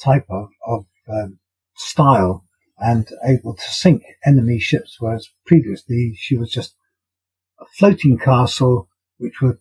type 0.00 0.26
of, 0.28 0.48
of 0.66 0.86
um, 1.08 1.38
style 1.76 2.44
and 2.78 3.08
able 3.24 3.54
to 3.54 3.70
sink 3.70 4.02
enemy 4.26 4.58
ships, 4.58 4.96
whereas 4.98 5.28
previously 5.46 6.14
she 6.16 6.36
was 6.36 6.50
just 6.50 6.74
a 7.60 7.64
floating 7.78 8.18
castle 8.18 8.88
which 9.18 9.40
would 9.40 9.58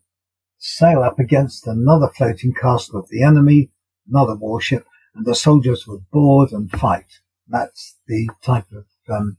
sail 0.57 1.03
up 1.03 1.19
against 1.19 1.67
another 1.67 2.09
floating 2.17 2.53
castle 2.53 2.99
of 2.99 3.07
the 3.09 3.23
enemy, 3.23 3.69
another 4.09 4.35
warship, 4.35 4.85
and 5.13 5.25
the 5.25 5.35
soldiers 5.35 5.85
would 5.87 6.09
board 6.09 6.51
and 6.51 6.71
fight. 6.71 7.19
That's 7.53 7.97
the 8.07 8.29
type 8.43 8.65
of, 8.73 8.85
um, 9.07 9.37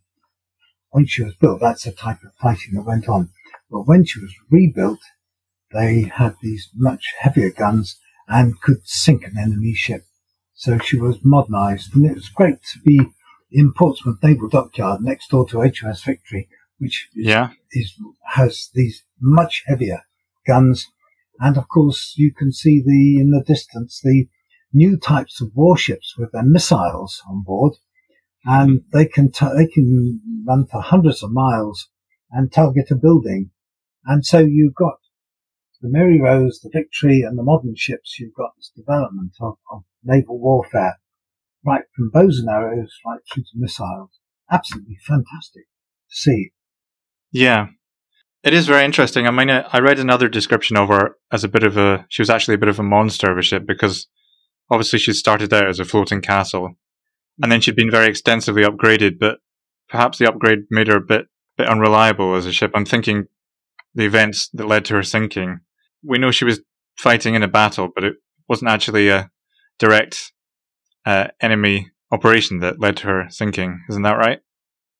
when 0.90 1.04
she 1.06 1.24
was 1.24 1.34
built, 1.34 1.60
that's 1.60 1.82
the 1.82 1.92
type 1.92 2.22
of 2.24 2.32
fighting 2.40 2.74
that 2.74 2.86
went 2.86 3.08
on. 3.08 3.30
But 3.68 3.88
when 3.88 4.04
she 4.04 4.20
was 4.20 4.32
rebuilt, 4.48 5.00
they 5.72 6.02
had 6.02 6.36
these 6.40 6.70
much 6.74 7.12
heavier 7.18 7.50
guns 7.50 7.98
and 8.28 8.60
could 8.60 8.86
sink 8.86 9.24
an 9.24 9.36
enemy 9.36 9.74
ship. 9.74 10.04
So 10.54 10.78
she 10.78 10.96
was 10.96 11.24
modernized 11.24 11.96
and 11.96 12.06
it 12.06 12.14
was 12.14 12.28
great 12.28 12.62
to 12.72 12.78
be 12.78 13.00
in 13.50 13.72
Portsmouth 13.72 14.22
Naval 14.22 14.48
Dockyard 14.48 15.00
next 15.02 15.30
door 15.30 15.48
to 15.48 15.56
HMS 15.56 16.04
Victory, 16.04 16.48
which 16.78 17.08
yeah. 17.16 17.50
is, 17.72 17.94
has 18.28 18.70
these 18.74 19.02
much 19.20 19.64
heavier 19.66 20.02
guns. 20.46 20.86
And 21.40 21.58
of 21.58 21.68
course, 21.68 22.14
you 22.16 22.32
can 22.32 22.52
see 22.52 22.80
the, 22.80 23.20
in 23.20 23.30
the 23.30 23.42
distance, 23.44 24.00
the 24.02 24.28
new 24.72 24.96
types 24.96 25.40
of 25.40 25.50
warships 25.54 26.14
with 26.16 26.30
their 26.30 26.44
missiles 26.44 27.20
on 27.28 27.42
board. 27.42 27.74
And 28.44 28.82
they 28.92 29.06
can, 29.06 29.30
t- 29.30 29.46
they 29.56 29.66
can 29.66 30.20
run 30.46 30.66
for 30.66 30.80
hundreds 30.82 31.22
of 31.22 31.32
miles 31.32 31.88
and 32.30 32.52
target 32.52 32.90
a 32.90 32.96
building. 32.96 33.50
And 34.04 34.24
so 34.24 34.38
you've 34.40 34.74
got 34.74 34.98
the 35.84 35.90
Mary 35.90 36.20
Rose, 36.20 36.60
the 36.60 36.70
Victory, 36.72 37.22
and 37.22 37.38
the 37.38 37.42
modern 37.42 37.74
ships, 37.76 38.18
you've 38.18 38.34
got 38.34 38.56
this 38.56 38.72
development 38.74 39.32
of, 39.40 39.58
of 39.70 39.84
naval 40.02 40.38
warfare, 40.38 40.98
right 41.64 41.84
from 41.94 42.10
bows 42.10 42.38
and 42.38 42.48
arrows 42.48 42.90
right 43.06 43.20
through 43.30 43.42
to 43.42 43.50
missiles. 43.56 44.10
Absolutely 44.50 44.96
fantastic 45.06 45.64
to 46.10 46.16
see. 46.16 46.52
Yeah. 47.32 47.66
It 48.42 48.54
is 48.54 48.66
very 48.66 48.84
interesting. 48.84 49.26
I 49.26 49.30
mean, 49.30 49.50
I 49.50 49.78
read 49.78 49.98
another 49.98 50.28
description 50.28 50.76
of 50.76 50.88
her 50.88 51.16
as 51.30 51.44
a 51.44 51.48
bit 51.48 51.64
of 51.64 51.76
a, 51.76 52.06
she 52.08 52.22
was 52.22 52.30
actually 52.30 52.54
a 52.54 52.58
bit 52.58 52.68
of 52.68 52.78
a 52.78 52.82
monster 52.82 53.30
of 53.30 53.38
a 53.38 53.42
ship 53.42 53.66
because 53.66 54.06
obviously 54.70 54.98
she 54.98 55.12
started 55.12 55.52
out 55.52 55.68
as 55.68 55.80
a 55.80 55.84
floating 55.84 56.22
castle 56.22 56.76
and 57.42 57.50
then 57.50 57.60
she'd 57.60 57.76
been 57.76 57.90
very 57.90 58.08
extensively 58.08 58.62
upgraded, 58.62 59.18
but 59.18 59.38
perhaps 59.88 60.18
the 60.18 60.28
upgrade 60.28 60.60
made 60.70 60.88
her 60.88 60.96
a 60.96 61.00
bit, 61.00 61.26
bit 61.56 61.68
unreliable 61.68 62.34
as 62.34 62.46
a 62.46 62.52
ship. 62.52 62.72
I'm 62.74 62.84
thinking 62.84 63.26
the 63.94 64.04
events 64.04 64.48
that 64.54 64.66
led 64.66 64.84
to 64.86 64.94
her 64.94 65.02
sinking 65.02 65.60
we 66.04 66.18
know 66.18 66.30
she 66.30 66.44
was 66.44 66.60
fighting 66.96 67.34
in 67.34 67.42
a 67.42 67.48
battle, 67.48 67.88
but 67.92 68.04
it 68.04 68.16
wasn't 68.48 68.70
actually 68.70 69.08
a 69.08 69.30
direct 69.78 70.32
uh, 71.06 71.28
enemy 71.40 71.90
operation 72.12 72.60
that 72.60 72.80
led 72.80 72.96
to 72.98 73.06
her 73.06 73.26
sinking. 73.30 73.82
Isn't 73.88 74.02
that 74.02 74.18
right? 74.18 74.40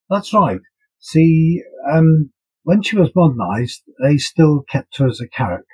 That's 0.09 0.33
right. 0.33 0.59
See, 0.99 1.61
um, 1.89 2.31
when 2.63 2.81
she 2.81 2.97
was 2.97 3.11
modernized, 3.15 3.83
they 4.03 4.17
still 4.17 4.63
kept 4.67 4.97
her 4.97 5.07
as 5.07 5.21
a 5.21 5.27
carrack, 5.27 5.65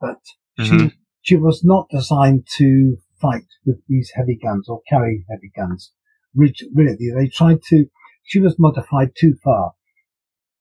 but 0.00 0.18
mm-hmm. 0.58 0.88
she 0.88 0.92
she 1.22 1.36
was 1.36 1.62
not 1.64 1.88
designed 1.90 2.46
to 2.58 2.96
fight 3.24 3.46
with 3.64 3.80
these 3.88 4.12
heavy 4.14 4.36
guns 4.36 4.68
or 4.68 4.82
carry 4.88 5.24
heavy 5.30 5.50
guns. 5.56 5.92
Really, 6.34 6.96
they 7.16 7.28
tried 7.28 7.62
to. 7.68 7.86
She 8.22 8.40
was 8.40 8.58
modified 8.58 9.12
too 9.18 9.34
far. 9.42 9.72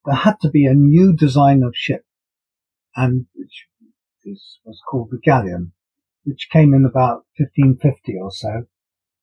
There 0.06 0.16
had 0.16 0.40
to 0.42 0.50
be 0.50 0.66
a 0.66 0.74
new 0.74 1.16
design 1.16 1.64
of 1.64 1.74
ship, 1.76 2.04
and 2.96 3.26
which 3.36 3.68
is, 4.26 4.60
was 4.66 4.80
called 4.90 5.10
the 5.12 5.20
galleon, 5.24 5.74
which 6.24 6.50
came 6.52 6.74
in 6.74 6.86
about 6.86 7.26
1550 7.38 8.18
or 8.22 8.32
so. 8.32 8.64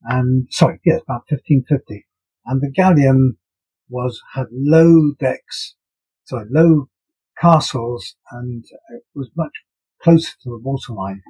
And, 0.03 0.48
sorry, 0.50 0.81
yes, 0.85 1.03
about 1.03 1.24
1550. 1.29 2.07
And 2.46 2.62
the 2.62 2.70
galleon 2.70 3.37
was, 3.88 4.20
had 4.35 4.46
low 4.50 5.12
decks, 5.18 5.76
sorry, 6.24 6.46
low 6.50 6.88
castles 7.40 8.16
and 8.31 8.64
it 8.90 9.03
was 9.14 9.31
much 9.37 9.53
closer 10.03 10.33
to 10.42 10.50
the 10.50 10.59
waterline 10.59 11.22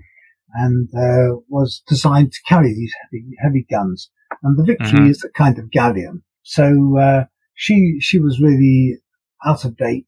and 0.54 0.88
uh, 0.94 1.40
was 1.48 1.82
designed 1.86 2.32
to 2.32 2.42
carry 2.48 2.74
these 2.74 2.94
heavy, 3.02 3.24
heavy 3.42 3.66
guns. 3.70 4.10
And 4.42 4.58
the 4.58 4.64
Victory 4.64 5.00
mm-hmm. 5.00 5.10
is 5.10 5.24
a 5.24 5.30
kind 5.30 5.58
of 5.58 5.70
galleon. 5.70 6.22
So 6.42 6.98
uh, 6.98 7.24
she 7.54 7.98
she 8.00 8.18
was 8.18 8.40
really 8.40 8.98
out 9.44 9.64
of 9.64 9.76
date 9.76 10.06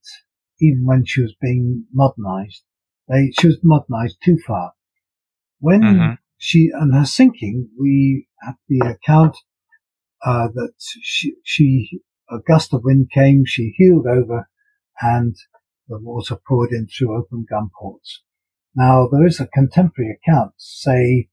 even 0.63 0.85
when 0.85 1.05
she 1.05 1.21
was 1.21 1.35
being 1.41 1.85
modernized. 1.93 2.63
They, 3.09 3.33
she 3.39 3.49
was 3.49 3.59
modernized 3.63 4.19
too 4.25 4.39
far. 4.47 4.73
When 5.59 5.83
mm-hmm. 5.83 6.13
she, 6.39 6.71
and 6.73 6.95
her 6.95 7.05
sinking, 7.05 7.69
we 7.79 8.29
have 8.43 8.55
the 8.69 8.81
account, 8.87 9.37
uh, 10.25 10.49
that 10.55 10.73
she, 10.79 11.35
she, 11.45 12.01
a 12.31 12.39
gust 12.47 12.73
of 12.73 12.85
wind 12.85 13.11
came, 13.13 13.43
she 13.45 13.75
heeled 13.77 14.07
over 14.07 14.49
and 15.01 15.35
the 15.89 15.99
water 15.99 16.37
poured 16.49 16.71
in 16.71 16.87
through 16.87 17.19
open 17.19 17.45
gun 17.49 17.71
ports. 17.79 18.23
Now 18.75 19.09
there 19.11 19.27
is 19.27 19.41
a 19.41 19.47
contemporary 19.47 20.19
account 20.19 20.55
say 20.57 21.29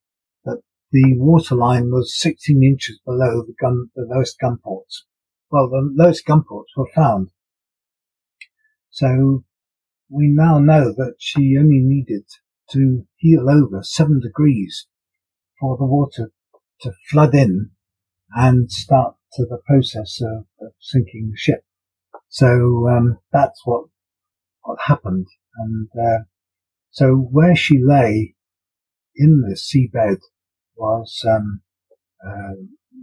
that 0.46 0.62
the 0.92 1.14
waterline 1.18 1.92
was 1.92 2.20
16 2.20 2.64
inches 2.64 3.00
below 3.06 3.44
the 3.44 3.56
gun, 3.60 3.90
the 3.96 4.06
lowest 4.08 4.38
gun 4.40 4.58
ports. 4.64 5.06
Well, 5.52 5.70
the 5.70 5.90
lowest 5.96 6.26
gun 6.26 6.44
ports 6.48 6.72
were 6.76 6.90
found. 6.94 7.30
So 8.90 9.44
we 10.10 10.28
now 10.28 10.60
know 10.60 10.92
that 10.92 11.16
she 11.20 11.56
only 11.58 11.80
needed 11.80 12.26
to 12.72 13.06
heel 13.18 13.50
over 13.50 13.82
seven 13.84 14.20
degrees 14.20 14.88
for 15.60 15.78
the 15.78 15.86
water 15.86 16.32
to 16.82 16.92
flood 17.10 17.36
in 17.36 17.72
and 18.32 18.72
start 18.72 19.16
to 19.34 19.46
the 19.46 19.60
process 19.66 20.22
of, 20.22 20.46
of 20.62 20.74
sinking 20.80 21.32
the 21.32 21.38
ship. 21.38 21.64
So 22.30 22.88
um, 22.90 23.20
that's 23.32 23.62
what 23.66 23.86
what 24.62 24.78
happened, 24.86 25.28
and 25.56 25.90
uh, 26.00 26.24
so 26.92 27.16
where 27.16 27.56
she 27.56 27.80
lay 27.82 28.36
in 29.16 29.42
the 29.42 29.56
seabed 29.56 30.20
was 30.76 31.24
um, 31.28 31.62
uh, 32.26 32.54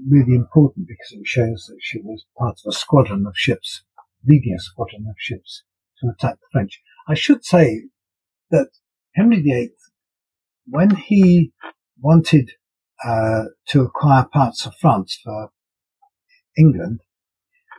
really 0.08 0.34
important 0.34 0.86
because 0.88 1.12
it 1.12 1.26
shows 1.26 1.66
that 1.68 1.78
she 1.80 2.00
was 2.00 2.24
part 2.38 2.58
of 2.64 2.70
a 2.70 2.76
squadron 2.76 3.24
of 3.26 3.34
ships, 3.36 3.84
leading 4.26 4.54
a 4.54 4.60
squadron 4.60 5.06
of 5.08 5.14
ships 5.18 5.62
to 6.00 6.08
attack 6.08 6.34
the 6.34 6.46
French. 6.52 6.80
I 7.08 7.14
should 7.14 7.44
say 7.44 7.82
that 8.50 8.70
Henry 9.14 9.40
VIII, 9.40 9.72
when 10.68 10.90
he 10.96 11.52
wanted 12.00 12.50
uh, 13.04 13.44
to 13.68 13.82
acquire 13.82 14.24
parts 14.24 14.66
of 14.66 14.74
France 14.80 15.18
for 15.22 15.50
England, 16.58 17.00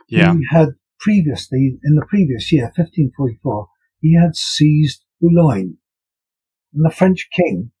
yeah. 0.08 0.34
he 0.34 0.46
had 0.50 0.70
previously, 0.98 1.78
in 1.84 1.94
the 1.94 2.06
previous 2.06 2.50
year, 2.52 2.64
1544, 2.76 3.68
he 4.00 4.14
had 4.14 4.34
seized 4.34 5.04
Boulogne. 5.20 5.76
And 6.78 6.86
the 6.86 6.94
French 6.94 7.28
king, 7.32 7.72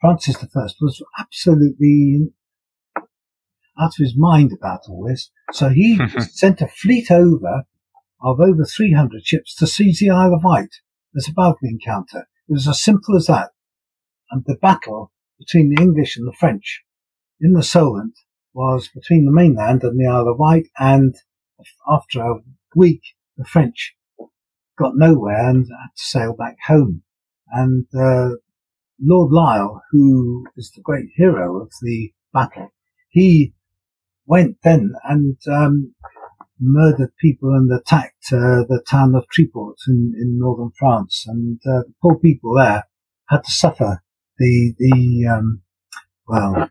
Francis 0.00 0.42
I, 0.42 0.66
was 0.80 1.04
absolutely 1.18 2.30
out 3.78 3.88
of 3.88 3.98
his 3.98 4.16
mind 4.16 4.50
about 4.50 4.88
all 4.88 5.06
this. 5.06 5.30
So 5.52 5.68
he 5.68 6.00
sent 6.30 6.62
a 6.62 6.68
fleet 6.68 7.10
over 7.10 7.64
of 8.22 8.40
over 8.40 8.64
300 8.64 9.26
ships 9.26 9.54
to 9.56 9.66
seize 9.66 9.98
the 9.98 10.08
Isle 10.08 10.36
of 10.36 10.42
Wight 10.42 10.74
as 11.14 11.28
a 11.28 11.34
bargaining 11.34 11.78
counter. 11.84 12.26
It 12.48 12.54
was 12.54 12.66
as 12.66 12.82
simple 12.82 13.14
as 13.14 13.26
that. 13.26 13.50
And 14.30 14.42
the 14.46 14.56
battle 14.56 15.12
between 15.38 15.68
the 15.68 15.82
English 15.82 16.16
and 16.16 16.26
the 16.26 16.32
French 16.32 16.82
in 17.42 17.52
the 17.52 17.62
Solent 17.62 18.18
was 18.54 18.88
between 18.88 19.26
the 19.26 19.32
mainland 19.32 19.82
and 19.82 20.00
the 20.00 20.10
Isle 20.10 20.30
of 20.30 20.38
Wight. 20.38 20.68
And 20.78 21.14
after 21.86 22.22
a 22.22 22.40
week, 22.74 23.02
the 23.36 23.44
French 23.44 23.94
got 24.78 24.96
nowhere 24.96 25.50
and 25.50 25.66
had 25.66 25.94
to 25.94 26.02
sail 26.02 26.34
back 26.34 26.56
home. 26.66 27.03
And 27.54 27.86
uh, 27.96 28.36
Lord 29.00 29.32
Lisle, 29.32 29.80
who 29.92 30.44
is 30.56 30.72
the 30.74 30.82
great 30.82 31.10
hero 31.14 31.62
of 31.62 31.70
the 31.82 32.12
battle, 32.32 32.72
he 33.08 33.54
went 34.26 34.56
then 34.64 34.92
and 35.04 35.36
um, 35.50 35.94
murdered 36.58 37.12
people 37.20 37.50
and 37.50 37.70
attacked 37.70 38.32
uh, 38.32 38.66
the 38.68 38.82
town 38.88 39.14
of 39.14 39.26
Tréport 39.28 39.76
in, 39.86 40.14
in 40.18 40.38
northern 40.38 40.72
France, 40.76 41.24
and 41.28 41.60
uh, 41.64 41.86
the 41.86 41.94
poor 42.02 42.18
people 42.18 42.54
there 42.56 42.84
had 43.28 43.44
to 43.44 43.50
suffer 43.50 44.02
the 44.38 44.74
the 44.78 45.28
um, 45.32 45.62
well 46.26 46.70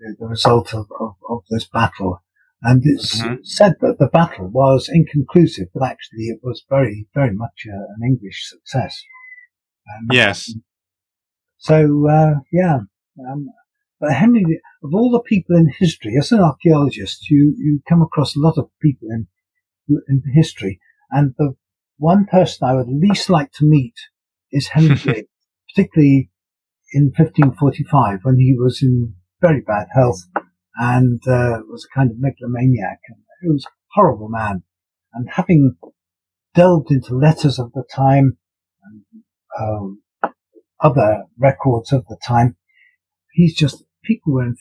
the, 0.00 0.16
the 0.18 0.26
result 0.26 0.74
of, 0.74 0.86
of, 0.98 1.14
of, 1.28 1.42
this 1.50 1.68
battle. 1.68 2.22
And 2.62 2.82
it's 2.84 3.20
mm-hmm. 3.20 3.36
said 3.44 3.74
that 3.80 3.98
the 3.98 4.08
battle 4.08 4.48
was 4.48 4.90
inconclusive, 4.92 5.68
but 5.72 5.84
actually 5.84 6.24
it 6.24 6.40
was 6.42 6.64
very, 6.68 7.06
very 7.14 7.32
much 7.32 7.66
uh, 7.68 7.86
an 7.96 8.04
English 8.04 8.48
success. 8.48 9.00
Um, 9.88 10.08
yes. 10.12 10.52
So 11.58 12.06
uh, 12.08 12.34
yeah, 12.52 12.78
um, 13.28 13.48
but 14.00 14.12
Henry, 14.12 14.60
of 14.82 14.94
all 14.94 15.10
the 15.10 15.20
people 15.20 15.56
in 15.56 15.72
history, 15.76 16.14
as 16.18 16.30
an 16.30 16.40
archaeologist, 16.40 17.28
you, 17.30 17.54
you 17.58 17.80
come 17.88 18.00
across 18.00 18.36
a 18.36 18.40
lot 18.40 18.56
of 18.56 18.70
people 18.80 19.08
in, 19.10 19.26
in 20.08 20.22
history. 20.34 20.78
And 21.10 21.34
the 21.36 21.54
one 21.96 22.26
person 22.26 22.68
I 22.68 22.74
would 22.74 22.88
least 22.88 23.28
like 23.28 23.50
to 23.54 23.64
meet 23.64 23.94
is 24.52 24.68
Henry 24.68 24.94
VIII, 24.94 25.28
particularly 25.68 26.30
in 26.92 27.12
1545 27.16 28.20
when 28.22 28.38
he 28.38 28.54
was 28.56 28.82
in 28.82 29.14
very 29.40 29.60
bad 29.60 29.88
health 29.92 30.22
and 30.76 31.20
uh, 31.26 31.58
was 31.68 31.86
a 31.90 31.94
kind 31.94 32.10
of 32.10 32.18
megalomaniac. 32.18 33.00
And 33.08 33.18
he 33.42 33.48
was 33.48 33.64
a 33.64 33.70
horrible 33.94 34.28
man. 34.28 34.62
And 35.12 35.28
having 35.28 35.76
delved 36.54 36.92
into 36.92 37.16
letters 37.16 37.58
of 37.58 37.72
the 37.72 37.84
time 37.92 38.38
um, 39.60 40.02
other 40.80 41.24
records 41.38 41.92
of 41.92 42.06
the 42.08 42.18
time, 42.26 42.56
he's 43.32 43.54
just 43.54 43.84
people 44.04 44.34
were 44.34 44.44
in 44.44 44.56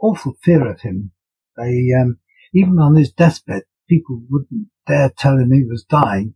awful 0.00 0.34
fear 0.42 0.70
of 0.70 0.80
him. 0.80 1.12
They, 1.56 1.88
um, 2.00 2.18
even 2.54 2.78
on 2.78 2.96
his 2.96 3.12
deathbed, 3.12 3.62
people 3.88 4.22
wouldn't 4.30 4.68
dare 4.86 5.10
tell 5.16 5.38
him 5.38 5.50
he 5.52 5.64
was 5.64 5.84
dying 5.88 6.34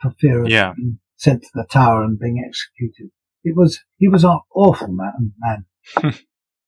for 0.00 0.12
fear 0.18 0.44
of 0.44 0.50
yeah. 0.50 0.72
being 0.76 0.98
sent 1.16 1.42
to 1.42 1.48
the 1.54 1.66
tower 1.70 2.02
and 2.02 2.18
being 2.18 2.42
executed. 2.46 3.10
It 3.42 3.56
was, 3.56 3.80
he 3.98 4.08
was 4.08 4.24
an 4.24 4.38
awful 4.54 4.88
man. 4.88 5.32
man. 5.38 6.14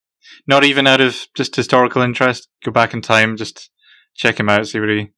Not 0.46 0.64
even 0.64 0.86
out 0.86 1.00
of 1.00 1.16
just 1.34 1.56
historical 1.56 2.02
interest. 2.02 2.48
Go 2.64 2.70
back 2.70 2.94
in 2.94 3.02
time, 3.02 3.36
just 3.36 3.70
check 4.14 4.38
him 4.38 4.48
out, 4.48 4.66
see 4.66 4.80
what 4.80 4.88
he 4.88 5.10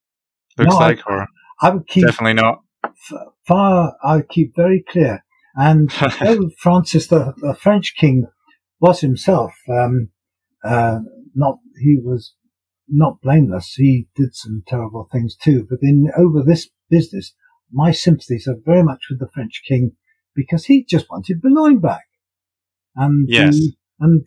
looks 0.56 0.74
no, 0.74 0.78
like, 0.78 1.00
I, 1.06 1.12
or 1.12 1.28
I 1.60 1.70
would 1.70 1.87
keep 1.87 2.06
definitely 2.06 2.34
not. 2.34 2.60
Far, 3.46 3.96
I 4.02 4.16
would 4.16 4.28
keep 4.28 4.54
very 4.56 4.84
clear. 4.88 5.24
And 5.54 5.92
Francis, 6.58 7.06
the, 7.06 7.34
the 7.36 7.54
French 7.54 7.94
king, 7.96 8.26
was 8.80 9.00
himself 9.00 9.52
um, 9.70 10.10
uh, 10.64 10.98
not 11.34 11.58
he 11.80 11.98
was 12.02 12.34
not 12.88 13.20
blameless. 13.22 13.74
He 13.74 14.08
did 14.14 14.34
some 14.34 14.62
terrible 14.66 15.08
things 15.10 15.36
too. 15.36 15.66
But 15.68 15.78
in 15.82 16.10
over 16.16 16.42
this 16.42 16.68
business, 16.90 17.34
my 17.72 17.92
sympathies 17.92 18.46
are 18.46 18.56
very 18.64 18.82
much 18.82 19.06
with 19.10 19.20
the 19.20 19.30
French 19.32 19.62
king 19.66 19.92
because 20.34 20.66
he 20.66 20.84
just 20.84 21.10
wanted 21.10 21.40
Boulogne 21.40 21.80
back. 21.80 22.04
And 22.96 23.28
yes, 23.28 23.58
and 24.00 24.24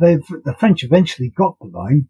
they've 0.00 0.26
the 0.44 0.54
French 0.58 0.82
eventually 0.82 1.30
got 1.30 1.58
Boulogne 1.58 2.08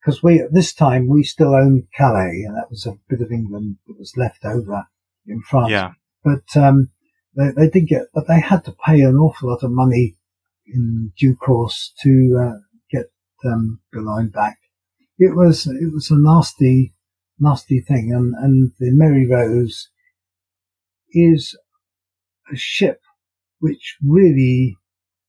because 0.00 0.22
we 0.22 0.40
at 0.40 0.52
this 0.52 0.72
time 0.72 1.08
we 1.08 1.22
still 1.22 1.54
owned 1.54 1.84
Calais, 1.96 2.44
and 2.46 2.56
that 2.56 2.70
was 2.70 2.86
a 2.86 2.98
bit 3.08 3.20
of 3.20 3.30
England 3.30 3.76
that 3.86 3.98
was 3.98 4.16
left 4.16 4.44
over 4.44 4.86
in 5.26 5.42
France. 5.42 5.70
Yeah, 5.70 5.92
but 6.24 6.56
um, 6.56 6.90
they, 7.38 7.50
they 7.56 7.70
did 7.70 7.88
get, 7.88 8.02
but 8.12 8.26
they 8.28 8.40
had 8.40 8.64
to 8.66 8.76
pay 8.84 9.00
an 9.00 9.16
awful 9.16 9.48
lot 9.48 9.62
of 9.62 9.70
money 9.70 10.16
in 10.66 11.12
due 11.16 11.36
course 11.36 11.94
to 12.02 12.38
uh, 12.38 12.58
um, 13.44 13.80
Boulogne 13.92 14.28
back. 14.28 14.58
It 15.18 15.34
was 15.34 15.66
it 15.66 15.92
was 15.92 16.10
a 16.10 16.16
nasty, 16.16 16.94
nasty 17.38 17.80
thing, 17.80 18.12
and 18.12 18.34
and 18.34 18.72
the 18.78 18.92
Mary 18.92 19.26
Rose 19.26 19.88
is 21.10 21.56
a 22.52 22.56
ship 22.56 23.00
which 23.60 23.96
really 24.04 24.76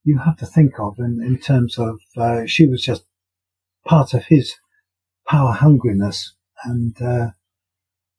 you 0.03 0.19
have 0.19 0.37
to 0.37 0.45
think 0.45 0.79
of 0.79 0.95
in, 0.99 1.21
in 1.25 1.39
terms 1.39 1.77
of 1.77 1.99
uh, 2.17 2.45
she 2.45 2.67
was 2.67 2.83
just 2.83 3.03
part 3.85 4.13
of 4.13 4.25
his 4.25 4.55
power 5.27 5.53
hungriness, 5.55 6.29
and 6.65 6.95
uh, 7.01 7.29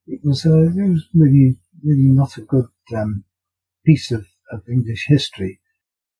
it 0.07 0.19
was 0.23 0.45
a, 0.45 0.63
it 0.63 0.89
was 0.89 1.07
really 1.13 1.57
really 1.83 2.09
not 2.09 2.37
a 2.37 2.41
good 2.41 2.67
um, 2.95 3.23
piece 3.85 4.11
of, 4.11 4.25
of 4.51 4.61
English 4.69 5.05
history. 5.07 5.59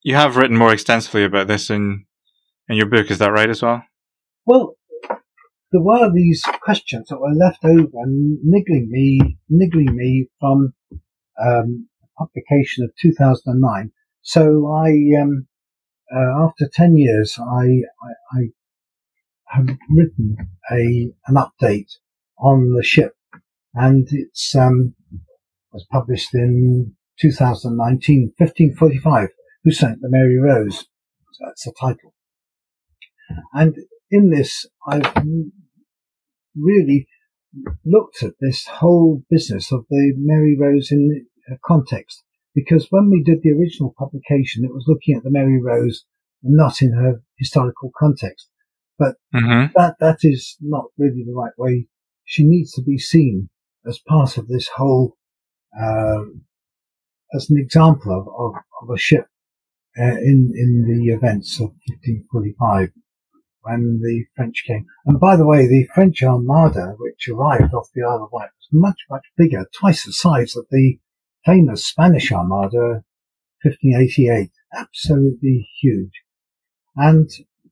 You 0.03 0.15
have 0.15 0.35
written 0.35 0.57
more 0.57 0.73
extensively 0.73 1.23
about 1.23 1.47
this 1.47 1.69
in 1.69 2.05
in 2.67 2.77
your 2.77 2.87
book. 2.87 3.11
Is 3.11 3.19
that 3.19 3.31
right 3.31 3.49
as 3.49 3.61
well? 3.61 3.83
Well, 4.45 4.75
there 5.71 5.81
were 5.81 6.11
these 6.11 6.43
questions 6.61 7.07
that 7.09 7.19
were 7.19 7.33
left 7.33 7.63
over 7.63 7.89
and 8.03 8.39
niggling 8.43 8.89
me, 8.89 9.37
niggling 9.49 9.95
me 9.95 10.27
from 10.39 10.73
um, 11.41 11.87
publication 12.17 12.83
of 12.83 12.91
2009. 13.01 13.91
So 14.21 14.71
I, 14.71 14.89
um, 15.21 15.47
uh, 16.13 16.45
after 16.45 16.69
10 16.71 16.97
years, 16.97 17.37
I, 17.39 17.81
I, 18.03 18.39
I, 18.39 18.41
have 19.47 19.67
written 19.89 20.37
a 20.71 21.11
an 21.27 21.35
update 21.35 21.97
on 22.39 22.73
the 22.73 22.83
ship, 22.83 23.15
and 23.73 24.07
it's 24.09 24.55
um, 24.55 24.95
was 25.73 25.85
published 25.91 26.33
in 26.33 26.95
2019, 27.21 28.33
1545. 28.37 29.29
Who 29.63 29.71
sank 29.71 29.99
the 30.01 30.09
Mary 30.09 30.39
Rose? 30.39 30.79
So 31.33 31.45
that's 31.45 31.63
the 31.65 31.73
title. 31.79 32.13
And 33.53 33.75
in 34.09 34.31
this, 34.31 34.65
I've 34.87 35.13
really 36.55 37.07
looked 37.85 38.23
at 38.23 38.33
this 38.39 38.65
whole 38.65 39.23
business 39.29 39.71
of 39.71 39.85
the 39.89 40.13
Mary 40.17 40.57
Rose 40.59 40.91
in 40.91 41.25
context. 41.65 42.23
Because 42.53 42.87
when 42.89 43.09
we 43.09 43.23
did 43.23 43.39
the 43.41 43.51
original 43.51 43.93
publication, 43.97 44.65
it 44.65 44.73
was 44.73 44.85
looking 44.87 45.15
at 45.15 45.23
the 45.23 45.31
Mary 45.31 45.61
Rose 45.61 46.05
not 46.43 46.81
in 46.81 46.93
her 46.93 47.21
historical 47.37 47.91
context. 47.97 48.49
But 48.97 49.15
mm-hmm. 49.33 49.71
that, 49.75 49.95
that 49.99 50.19
is 50.21 50.57
not 50.59 50.85
really 50.97 51.23
the 51.25 51.33
right 51.33 51.53
way. 51.57 51.87
She 52.25 52.45
needs 52.45 52.71
to 52.73 52.81
be 52.81 52.97
seen 52.97 53.49
as 53.87 53.99
part 54.07 54.37
of 54.37 54.47
this 54.47 54.69
whole, 54.75 55.17
uh, 55.79 56.23
as 57.33 57.49
an 57.49 57.57
example 57.57 58.11
of, 58.11 58.27
of, 58.27 58.61
of 58.81 58.93
a 58.93 58.99
ship 58.99 59.25
uh, 59.99 60.03
in, 60.03 60.51
in 60.55 60.85
the 60.87 61.13
events 61.13 61.55
of 61.59 61.69
1545 61.87 62.91
when 63.63 63.99
the 64.01 64.25
French 64.35 64.63
came. 64.65 64.85
And 65.05 65.19
by 65.19 65.35
the 65.35 65.45
way, 65.45 65.67
the 65.67 65.87
French 65.93 66.23
armada, 66.23 66.95
which 66.97 67.29
arrived 67.29 67.73
off 67.73 67.89
the 67.93 68.03
Isle 68.03 68.23
of 68.23 68.31
Wight, 68.31 68.49
was 68.57 68.69
much, 68.71 69.01
much 69.09 69.25
bigger, 69.37 69.65
twice 69.77 70.05
the 70.05 70.13
size 70.13 70.55
of 70.55 70.65
the 70.71 70.97
famous 71.45 71.85
Spanish 71.85 72.31
armada, 72.31 73.03
1588. 73.63 74.49
Absolutely 74.73 75.69
huge. 75.81 76.23
And 76.95 77.29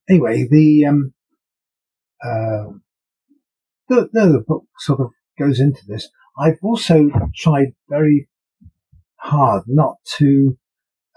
anyway, 0.10 0.48
the, 0.50 0.86
um, 0.86 1.14
uh, 2.24 2.74
the, 3.88 4.10
the 4.14 4.44
book 4.46 4.66
sort 4.78 5.00
of 5.00 5.12
goes 5.38 5.60
into 5.60 5.82
this. 5.88 6.10
I've 6.38 6.60
also 6.62 7.10
tried 7.36 7.74
very 7.90 8.30
hard 9.20 9.64
not 9.68 9.96
to, 10.18 10.58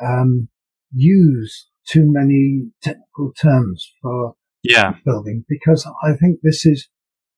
um, 0.03 0.49
use 0.95 1.69
too 1.87 2.05
many 2.07 2.71
technical 2.83 3.33
terms 3.41 3.91
for 4.01 4.35
yeah. 4.63 4.95
building 5.05 5.45
because 5.49 5.87
I 6.03 6.15
think 6.15 6.41
this 6.43 6.65
is, 6.67 6.89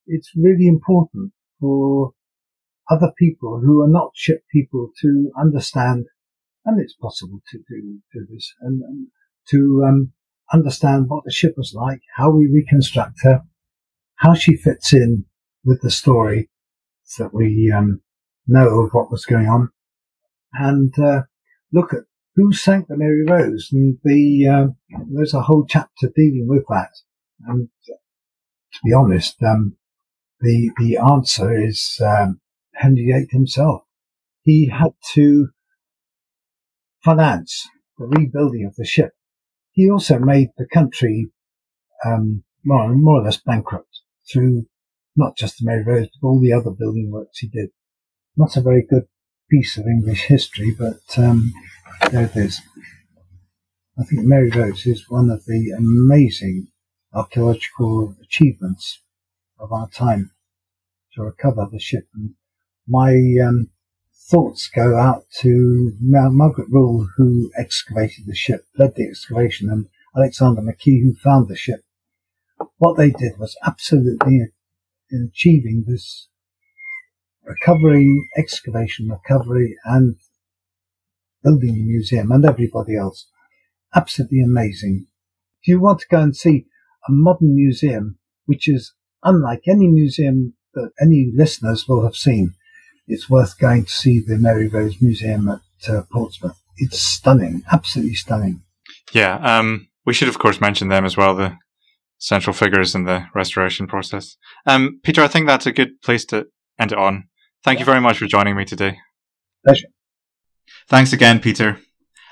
it's 0.07 0.31
really 0.37 0.67
important 0.67 1.33
for 1.61 2.13
other 2.91 3.13
people 3.19 3.61
who 3.65 3.81
are 3.81 3.89
not 3.89 4.11
ship 4.15 4.43
people 4.53 4.91
to 5.01 5.31
understand, 5.39 6.07
and 6.65 6.81
it's 6.81 6.95
possible 6.95 7.41
to 7.51 7.59
do, 7.59 8.01
do 8.13 8.27
this, 8.31 8.53
and, 8.61 8.83
and 8.83 9.07
to 9.49 9.85
um, 9.87 10.13
understand 10.53 11.07
what 11.09 11.25
the 11.25 11.33
ship 11.33 11.55
was 11.57 11.73
like, 11.75 12.01
how 12.17 12.31
we 12.31 12.47
reconstruct 12.47 13.17
her, 13.23 13.43
how 14.17 14.35
she 14.35 14.57
fits 14.57 14.93
in 14.93 15.25
with 15.65 15.81
the 15.81 15.91
story 15.91 16.51
so 17.05 17.25
that 17.25 17.35
we 17.35 17.73
um, 17.75 18.01
know 18.47 18.81
of 18.81 18.91
what 18.93 19.11
was 19.11 19.25
going 19.25 19.47
on, 19.47 19.71
and 20.55 20.97
uh, 20.99 21.23
look 21.73 21.93
at 21.93 22.05
who 22.37 22.53
sank 22.53 22.89
the 22.89 22.97
Mary 22.97 23.25
Rose, 23.25 23.69
and 23.73 23.99
the 24.03 24.49
uh, 24.49 24.99
there's 25.13 25.35
a 25.35 25.43
whole 25.43 25.65
chapter 25.69 26.11
dealing 26.15 26.47
with 26.49 26.65
that. 26.69 26.91
And 27.47 27.69
to 27.87 28.81
be 28.85 28.93
honest, 28.93 29.43
um, 29.43 29.77
the 30.41 30.71
the 30.79 30.97
answer 30.97 31.55
is 31.55 32.01
um, 32.05 32.41
Henry 32.75 33.05
VIII 33.07 33.29
himself. 33.31 33.83
He 34.43 34.69
had 34.69 34.93
to 35.15 35.49
finance 37.03 37.69
the 37.99 38.07
rebuilding 38.07 38.67
of 38.67 38.75
the 38.77 38.85
ship. 38.85 39.13
He 39.73 39.91
also 39.91 40.19
made 40.19 40.49
the 40.57 40.67
country 40.67 41.29
um, 42.05 42.45
more, 42.65 42.95
more 42.95 43.21
or 43.21 43.25
less 43.25 43.39
bankrupt 43.39 44.01
through 44.31 44.67
not 45.17 45.37
just 45.37 45.59
the 45.59 45.67
Mary 45.67 45.85
Rose, 45.85 46.09
but 46.21 46.27
all 46.27 46.41
the 46.41 46.53
other 46.53 46.71
building 46.71 47.11
works 47.11 47.39
he 47.39 47.49
did. 47.49 47.71
Not 48.37 48.57
a 48.57 48.63
very 48.63 48.85
good 48.89 49.05
piece 49.51 49.77
of 49.77 49.87
English 49.87 50.25
history, 50.25 50.75
but 50.79 51.19
um, 51.19 51.53
there 52.11 52.25
it 52.25 52.37
is. 52.37 52.61
I 53.99 54.05
think 54.05 54.25
Mary 54.25 54.51
Rose 54.51 54.87
is 54.87 55.09
one 55.09 55.31
of 55.31 55.45
the 55.45 55.73
amazing 55.77 56.69
archaeological 57.13 58.17
achievements 58.23 59.01
of 59.59 59.73
our 59.73 59.89
time 59.89 60.33
to 61.15 61.23
recover 61.23 61.69
the 61.71 61.79
ship. 61.79 62.09
And 62.15 62.35
my 62.89 63.15
um, 63.47 63.71
thoughts 64.29 64.69
go 64.75 64.97
out 64.97 65.25
to 65.41 65.93
Margaret 66.01 66.69
Rule, 66.71 67.09
who 67.17 67.51
excavated 67.57 68.27
the 68.27 68.35
ship, 68.35 68.67
led 68.77 68.95
the 68.97 69.07
excavation, 69.07 69.71
and 69.71 69.87
Alexander 70.17 70.61
McKee, 70.61 71.03
who 71.03 71.15
found 71.15 71.49
the 71.49 71.57
ship. 71.57 71.81
What 72.79 72.97
they 72.97 73.11
did 73.11 73.39
was 73.39 73.57
absolutely 73.65 74.49
in 75.11 75.31
achieving 75.33 75.85
this 75.87 76.29
recovery, 77.45 78.29
excavation, 78.37 79.09
recovery, 79.09 79.77
and 79.85 80.17
building 81.43 81.75
the 81.75 81.83
museum 81.83 82.33
and 82.33 82.45
everybody 82.45 82.97
else. 82.97 83.27
Absolutely 83.95 84.41
amazing. 84.41 85.07
If 85.63 85.69
you 85.69 85.81
want 85.81 86.01
to 86.01 86.07
go 86.11 86.21
and 86.21 86.37
see 86.37 86.67
a 87.09 87.13
modern 87.13 87.55
museum, 87.55 88.19
which 88.47 88.69
is 88.69 88.95
unlike 89.23 89.63
any 89.69 89.87
museum 89.89 90.55
that 90.75 90.91
any 91.01 91.31
listeners 91.35 91.87
will 91.89 92.03
have 92.05 92.17
seen, 92.17 92.55
it's 93.07 93.29
worth 93.29 93.59
going 93.59 93.85
to 93.85 93.93
see 93.93 94.21
the 94.21 94.39
Mary 94.39 94.69
Rose 94.69 95.01
Museum 95.01 95.49
at 95.49 95.91
uh, 95.91 96.03
Portsmouth. 96.11 96.59
It's 96.79 97.01
stunning, 97.01 97.63
absolutely 97.71 98.15
stunning. 98.15 98.63
Yeah, 99.13 99.37
um, 99.37 99.89
we 100.07 100.15
should 100.15 100.29
of 100.29 100.39
course 100.39 100.61
mention 100.61 100.89
them 100.89 101.05
as 101.05 101.17
well, 101.17 101.35
the 101.35 101.57
central 102.19 102.55
figures 102.55 102.95
in 102.95 103.05
the 103.05 103.27
restoration 103.35 103.87
process. 103.87 104.37
Um, 104.67 105.01
Peter, 105.03 105.23
I 105.23 105.29
think 105.29 105.47
that's 105.47 105.67
a 105.67 105.73
good 105.73 106.01
place 106.03 106.25
to 106.27 106.47
end 106.79 106.93
it 106.93 106.99
on. 106.99 107.29
Thank 107.65 107.79
you 107.79 107.87
very 107.87 108.01
much 108.01 108.19
for 108.19 108.27
joining 108.27 108.57
me 108.57 108.67
today. 108.67 108.99
Pleasure. 109.65 109.89
Thanks 110.87 111.15
again, 111.15 111.41
Peter. 111.41 111.81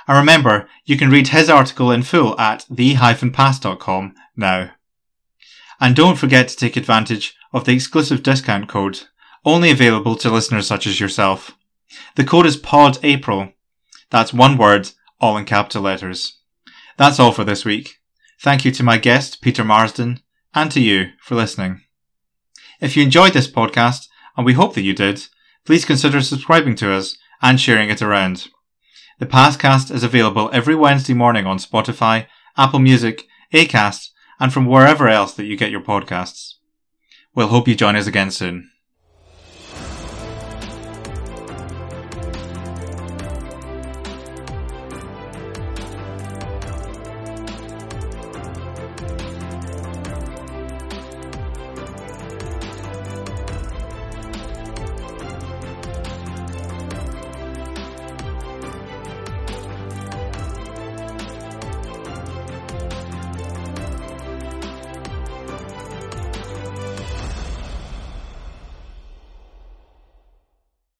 And 0.06 0.18
remember, 0.18 0.68
you 0.84 0.98
can 0.98 1.10
read 1.10 1.28
his 1.28 1.48
article 1.48 1.90
in 1.90 2.02
full 2.02 2.38
at 2.38 2.66
the-past.com 2.68 4.14
now. 4.36 4.72
And 5.80 5.96
don't 5.96 6.18
forget 6.18 6.48
to 6.48 6.56
take 6.56 6.76
advantage 6.76 7.34
of 7.52 7.64
the 7.64 7.72
exclusive 7.72 8.22
discount 8.22 8.68
code, 8.68 9.00
only 9.44 9.70
available 9.70 10.16
to 10.16 10.30
listeners 10.30 10.66
such 10.66 10.86
as 10.86 11.00
yourself. 11.00 11.56
The 12.16 12.24
code 12.24 12.46
is 12.46 12.58
PODAPRIL. 12.58 13.52
That's 14.10 14.34
one 14.34 14.58
word, 14.58 14.90
all 15.18 15.38
in 15.38 15.46
capital 15.46 15.82
letters. 15.82 16.40
That's 16.98 17.18
all 17.18 17.32
for 17.32 17.44
this 17.44 17.64
week. 17.64 17.96
Thank 18.40 18.64
you 18.64 18.70
to 18.72 18.82
my 18.82 18.98
guest, 18.98 19.40
Peter 19.40 19.64
Marsden, 19.64 20.20
and 20.54 20.70
to 20.72 20.80
you 20.80 21.12
for 21.20 21.36
listening. 21.36 21.80
If 22.80 22.96
you 22.96 23.02
enjoyed 23.02 23.32
this 23.32 23.50
podcast, 23.50 24.08
and 24.36 24.44
we 24.44 24.54
hope 24.54 24.74
that 24.74 24.82
you 24.82 24.94
did, 24.94 25.26
please 25.64 25.84
consider 25.84 26.20
subscribing 26.20 26.74
to 26.76 26.92
us 26.92 27.16
and 27.40 27.60
sharing 27.60 27.90
it 27.90 28.02
around. 28.02 28.48
The 29.18 29.26
Pastcast 29.26 29.94
is 29.94 30.02
available 30.02 30.50
every 30.52 30.74
Wednesday 30.74 31.14
morning 31.14 31.46
on 31.46 31.58
Spotify, 31.58 32.26
Apple 32.56 32.80
Music, 32.80 33.28
Acast, 33.52 34.08
and 34.40 34.52
from 34.52 34.66
wherever 34.66 35.08
else 35.08 35.34
that 35.34 35.44
you 35.44 35.56
get 35.56 35.70
your 35.70 35.80
podcasts. 35.80 36.54
We'll 37.34 37.48
hope 37.48 37.68
you 37.68 37.76
join 37.76 37.94
us 37.94 38.08
again 38.08 38.32
soon. 38.32 38.71